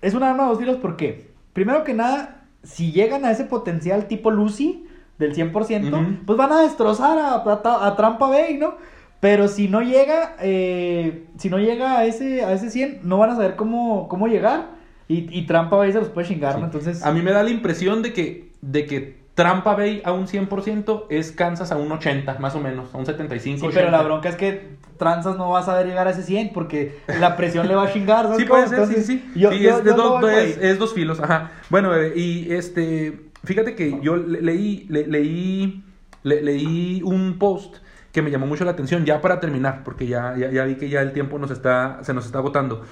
[0.00, 4.08] es un arma de dos filos porque, primero que nada, si llegan a ese potencial
[4.08, 4.86] tipo Lucy
[5.18, 6.24] del 100%, Ujú.
[6.26, 8.74] pues van a destrozar a, a, a Trampa Bay, ¿no?
[9.20, 13.30] Pero si no llega, eh, si no llega a ese, a ese 100, no van
[13.30, 14.70] a saber cómo, cómo llegar.
[15.06, 16.64] Y, y Trampa Bay se los puede chingar, ¿no?
[16.64, 20.26] Entonces, A mí me da la impresión de que, de que Trampa Bay a un
[20.26, 23.58] 100% es Kansas a un 80, más o menos, a un 75.
[23.60, 23.80] Sí, 80.
[23.80, 26.98] pero la bronca es que Tranzas no va a saber llegar a ese 100 porque
[27.18, 28.24] la presión le va a chingar.
[28.26, 29.30] ¿sabes Sí, puede ser, sí, Entonces, sí.
[29.34, 31.50] Yo, Sí, yo- es, yo no dos, por es- dos filos, ajá.
[31.70, 35.82] Bueno, eh, y este, fíjate que yo le- leí, le- leí,
[36.22, 37.76] le- leí un post
[38.12, 40.90] que me llamó mucho la atención, ya para terminar, porque ya, ya, ya vi que
[40.90, 42.84] ya el tiempo nos está, se nos está agotando.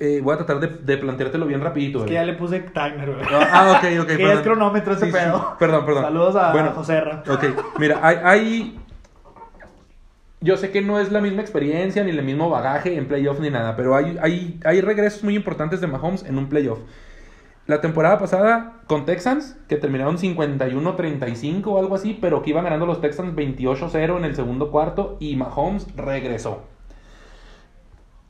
[0.00, 1.98] Eh, voy a tratar de, de planteártelo bien rapidito.
[2.00, 2.26] Es que bebé.
[2.26, 3.26] ya le puse timer, güey.
[3.30, 4.06] Ah, ok, ok.
[4.16, 5.16] Que es cronómetro ese Sí, sí.
[5.18, 5.54] pedo.
[5.58, 6.04] Perdón, perdón.
[6.04, 7.12] Saludos a Bueno, José R.
[7.30, 7.44] Ok,
[7.78, 8.78] mira, hay, hay-
[10.40, 13.50] Yo sé que no es la misma experiencia ni el mismo bagaje en playoff ni
[13.50, 16.80] nada, pero hay, hay, hay regresos muy importantes de Mahomes en un playoff.
[17.68, 22.86] La temporada pasada con Texans, que terminaron 51-35 o algo así, pero que iban ganando
[22.86, 26.64] los Texans 28-0 en el segundo cuarto y Mahomes regresó.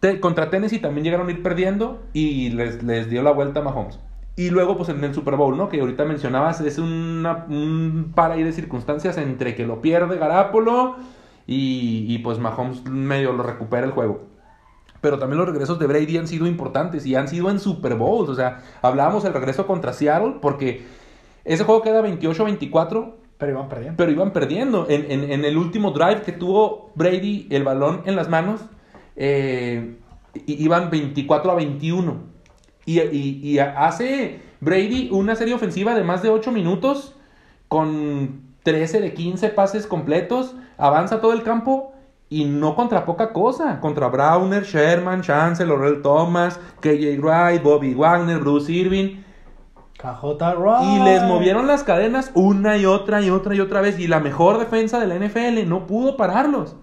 [0.03, 3.63] Te- contra Tennessee también llegaron a ir perdiendo y les, les dio la vuelta a
[3.63, 4.01] Mahomes.
[4.35, 5.69] Y luego, pues en el Super Bowl, ¿no?
[5.69, 10.97] Que ahorita mencionabas, es una, un par ahí de circunstancias entre que lo pierde Garapolo
[11.47, 14.23] y, y pues Mahomes medio lo recupera el juego.
[15.01, 18.29] Pero también los regresos de Brady han sido importantes y han sido en Super Bowls.
[18.29, 20.85] O sea, hablábamos del regreso contra Seattle porque
[21.45, 23.97] ese juego queda 28-24 Pero iban perdiendo.
[23.97, 24.87] pero iban perdiendo.
[24.89, 28.61] En, en- en el último drive que tuvo Brady el balón en las manos,
[29.17, 29.97] eh,
[30.47, 32.17] iban 24 a 21.
[32.85, 37.15] Y, y- y hace Brady una serie ofensiva de más de 8 minutos
[37.69, 41.93] con 13 de 15 pases completos, avanza todo el campo
[42.29, 48.39] y no contra poca cosa, contra Browner, Sherman, Chancellor, Earl Thomas, KJ Wright, Bobby Wagner,
[48.39, 49.23] Bruce Irving.
[50.83, 53.99] Y les movieron las cadenas una y otra y otra y otra vez.
[54.01, 56.77] Y la mejor defensa de la NFL no pudo pararlos.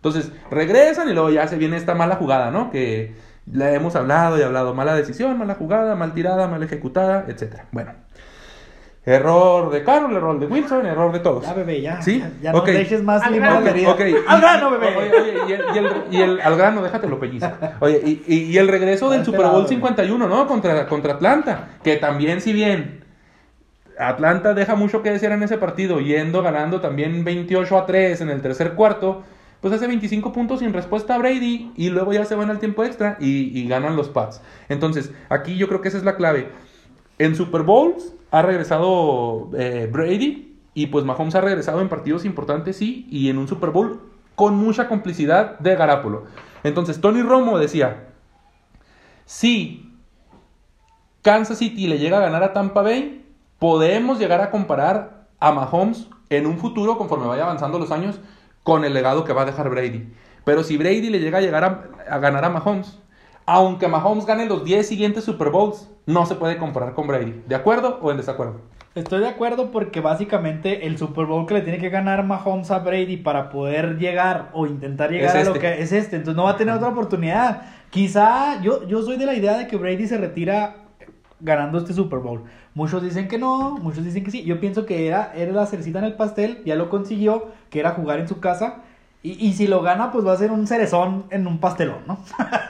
[0.00, 2.70] Entonces, regresan y luego ya se viene esta mala jugada, ¿no?
[2.70, 3.14] Que
[3.52, 4.74] la hemos hablado y hablado.
[4.74, 7.60] Mala decisión, mala jugada, mal tirada, mal ejecutada, etc.
[7.70, 7.92] Bueno.
[9.04, 11.44] Error de Carroll, error de Wilson, error de todos.
[11.44, 12.02] Ya, bebé, ya.
[12.02, 12.18] ¿Sí?
[12.42, 12.66] Ya, ya Ok.
[12.68, 13.64] no dejes más Al limón a grano.
[13.64, 13.90] la herida.
[13.92, 14.86] Ok, Al grano, bebé.
[14.96, 17.50] Oye, oye, y el, y el- y el- al grano, déjatelo pellizco.
[17.80, 19.68] Oye, y, y- y el regreso del Hazte Super Bowl güey.
[19.68, 20.46] 51, ¿no?
[20.46, 21.68] Contra, contra Atlanta.
[21.82, 23.04] Que también, si bien
[23.98, 28.28] Atlanta deja mucho que desear en ese partido, yendo ganando también 28 a 3 en
[28.28, 29.22] el tercer cuarto,
[29.60, 32.84] pues hace 25 puntos sin respuesta a Brady y luego ya se van al tiempo
[32.84, 34.40] extra y, ganan los Pats.
[34.68, 36.50] Entonces, aquí yo creo que esa es la clave.
[37.18, 42.76] En Super Bowls ha regresado eh, Brady y pues Mahomes ha regresado en partidos importantes,
[42.76, 44.00] sí, y en un Super Bowl
[44.34, 46.24] con mucha complicidad de Garapolo.
[46.62, 48.08] Entonces, Tony Romo decía,
[49.26, 49.92] si
[51.22, 53.26] Kansas City le llega a ganar a Tampa Bay,
[53.58, 58.20] podemos llegar a comparar a Mahomes en un futuro, conforme vaya avanzando los años,
[58.62, 60.12] con el legado que va a dejar Brady.
[60.44, 61.84] Pero si Brady le llega a llegar a,
[62.14, 62.98] a ganar a Mahomes,
[63.46, 67.42] aunque Mahomes gane los 10 siguientes Super Bowls, no se puede comparar con Brady.
[67.46, 68.60] ¿De acuerdo o en desacuerdo?
[68.94, 72.80] Estoy de acuerdo porque básicamente el Super Bowl que le tiene que ganar Mahomes a
[72.80, 75.60] Brady para poder llegar o intentar llegar Es a lo este.
[75.60, 77.62] que es este, entonces no va a tener otra oportunidad.
[77.90, 80.76] Quizá yo, yo soy de la idea de que Brady se retira
[81.40, 82.44] ganando este Super Bowl.
[82.74, 84.42] Muchos dicen que no, muchos dicen que sí.
[84.44, 87.92] Yo pienso que era, era la cercita en el pastel, ya lo consiguió, que era
[87.92, 88.82] jugar en su casa.
[89.22, 92.18] Y, y si lo gana, pues va a ser un cerezón en un pastelón, ¿no?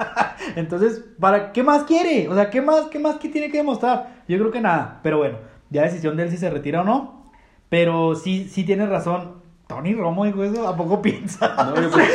[0.56, 2.28] Entonces, ¿para qué más quiere?
[2.28, 4.22] O sea, ¿qué más, qué más que tiene que demostrar?
[4.26, 5.00] Yo creo que nada.
[5.02, 5.38] Pero bueno,
[5.70, 7.30] ya decisión de él si se retira o no.
[7.68, 9.40] Pero sí, sí tiene razón.
[9.68, 11.54] Tony Romo dijo eso, ¿a poco piensa?
[11.54, 12.08] No, yo, pues,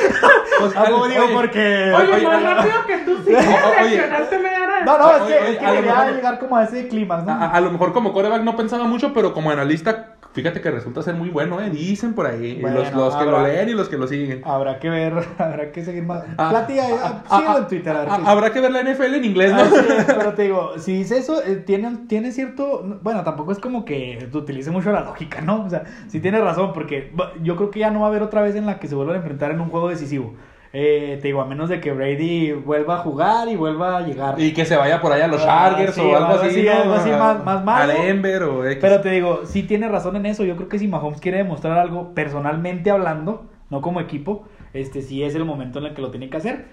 [0.60, 1.94] pues, ¿A poco oye, digo porque...
[1.96, 5.24] Oye, Oye, más oye, rápido que tú sí oye, reaccionaste media hora No, no, es
[5.24, 7.32] que, es que a lo quería mejor- llegar como a ese clímax, ¿no?
[7.32, 11.02] A, a lo mejor como coreback no pensaba mucho, pero como analista, fíjate que resulta
[11.02, 11.70] ser muy bueno, ¿eh?
[11.70, 12.60] Dicen por ahí.
[12.62, 14.42] Bueno, los los que lo leen y los que lo siguen.
[14.46, 16.24] Habrá que ver, habrá que seguir más.
[16.38, 18.84] Ah, Platica, ah, ah, síguelo ah, en Twitter, a ver ah, Habrá que ver la
[18.84, 19.60] NFL en inglés, ¿no?
[19.62, 22.84] Ah, sí, pero te digo, si dice eso, eh, tiene, tiene cierto.
[23.02, 25.64] Bueno, tampoco es como que utilice mucho la lógica, ¿no?
[25.66, 27.12] O sea, sí tiene razón, porque
[27.42, 29.16] yo creo que ya no va a haber otra vez en la que se vuelvan
[29.16, 30.34] a enfrentar en un juego decisivo.
[30.78, 34.36] Eh, te digo, a menos de que Brady vuelva a jugar y vuelva a llegar.
[34.38, 36.64] Y que se vaya por allá a los Ah, Chargers sí, o algo así.
[36.64, 36.72] ¿no?
[36.74, 37.94] algo así más- más malo.
[37.94, 38.80] A Denver o X.
[38.82, 40.44] Pero te digo, sí tiene razón en eso.
[40.44, 45.24] Yo creo que si Mahomes quiere demostrar algo personalmente hablando, no como equipo, este sí
[45.24, 46.66] es el momento en el que lo tiene que hacer.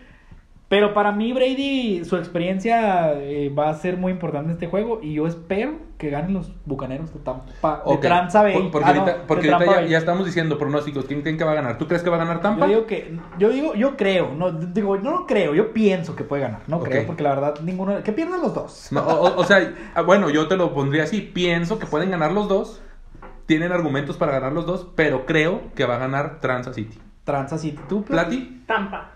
[0.73, 5.01] Pero para mí, Brady, su experiencia eh, va a ser muy importante en este juego.
[5.03, 7.83] Y yo espero que ganen los bucaneros de Tampa.
[7.85, 8.55] De Ok, Transa Bay.
[8.55, 9.91] por- Porque Ah, ahorita, de porque Tampa ahorita ya, Bay.
[9.91, 11.05] ya estamos diciendo pronósticos.
[11.05, 11.77] ¿Quién creen que va a ganar?
[11.77, 12.65] ¿Tú crees que va a ganar Tampa?
[12.65, 16.25] Yo digo que, yo digo, yo creo, no digo, no lo creo, yo pienso que
[16.25, 18.89] puede ganar, no creo, porque la verdad ninguno, que pierdan los dos.
[18.93, 21.21] No, o, o- o sea, ah, bueno, yo te lo pondría así.
[21.21, 22.81] Pienso que pueden ganar los dos.
[23.45, 26.99] Tienen argumentos para ganar los dos, pero creo que va a ganar Transa City.
[27.25, 28.63] Transa City, tú, ¿Plati?
[28.67, 29.11] Tampa.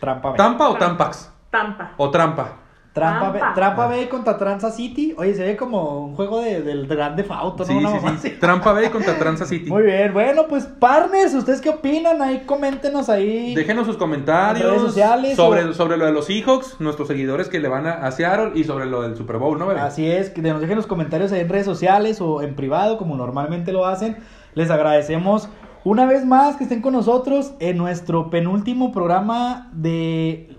[0.00, 0.36] Trampa Bay.
[0.36, 1.32] ¿Tampa o Tampax?
[1.50, 1.92] Tampa.
[1.96, 2.52] ¿O Trampa?
[2.92, 3.54] Trampa, Bay, Trampa.
[3.54, 5.14] Trampa Bay contra Transa City.
[5.18, 7.66] Oye, se ve como un juego de, del grande Fauto, ¿no?
[7.66, 8.28] Sí, Una sí, mamá sí.
[8.28, 8.38] así.
[8.40, 9.68] Trampa Bay contra Transa City.
[9.68, 12.22] Muy bien, bueno, pues partners, ¿ustedes qué opinan?
[12.22, 13.54] Ahí coméntenos ahí.
[13.54, 17.50] Déjenos sus comentarios En redes sociales sobre, o- sobre lo de los Seahawks, nuestros seguidores
[17.50, 19.80] que le van a, a Seattle y sobre lo del Super Bowl, ¿no, bebé?
[19.80, 23.14] Así es, que nos dejen los comentarios ahí en redes sociales o en privado, como
[23.16, 24.16] normalmente lo hacen.
[24.54, 25.50] Les agradecemos
[25.86, 30.56] una vez más que estén con nosotros en nuestro penúltimo programa de.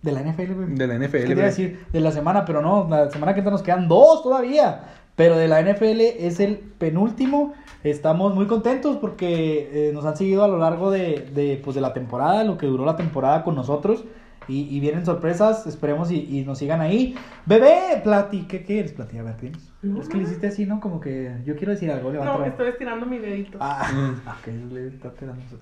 [0.00, 0.74] De la NFL, güey.
[0.76, 1.44] De la NFL, Es que te iba a güey.
[1.46, 4.84] decir de la semana, pero no, la semana que entra nos quedan dos todavía.
[5.16, 7.52] Pero de la NFL es el penúltimo.
[7.82, 11.80] Estamos muy contentos porque eh, nos han seguido a lo largo de, de, pues, de
[11.80, 14.04] la temporada, lo que duró la temporada con nosotros.
[14.48, 17.14] Y, y vienen sorpresas, esperemos y, y nos sigan ahí.
[17.46, 19.18] Bebé, Plati, ¿qué quieres, Plati?
[19.18, 19.34] A ver.
[19.82, 20.80] No, Es que le hiciste así, ¿no?
[20.80, 23.58] Como que yo quiero decir algo, levanta No, estoy estirando mi dedito.
[23.60, 24.28] Ah, Mm.
[24.28, 25.58] ok, le está tirando su-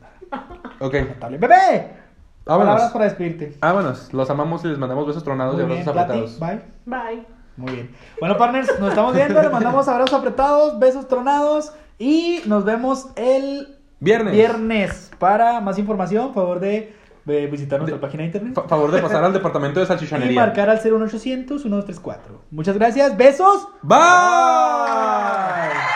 [0.84, 0.92] Ok.
[1.38, 1.90] ¡Bebé!
[2.46, 2.68] Vámonos.
[2.74, 3.54] Palabras para despedirte.
[3.60, 4.12] vámonos.
[4.14, 6.62] Los amamos y les mandamos besos tronados Muy y bien, abrazos Plati, apretados.
[6.86, 6.96] bye.
[7.14, 7.26] Bye.
[7.56, 7.90] Muy bien.
[8.20, 9.42] Bueno, partners, nos estamos viendo.
[9.42, 11.72] Les mandamos abrazos apretados, besos tronados.
[11.98, 14.32] Y nos vemos el Viernes.
[14.34, 15.10] viernes.
[15.18, 16.94] Para más información, favor de
[17.28, 18.54] eh, visitar nuestra De- página de internet.
[18.54, 20.40] Fa- favor de pasar al departamento de Y salchichanería.
[20.40, 22.42] marcar al 01800 1234.
[22.50, 23.16] Muchas gracias.
[23.16, 23.66] Besos.
[23.82, 23.98] Bye.
[23.98, 25.95] Bye.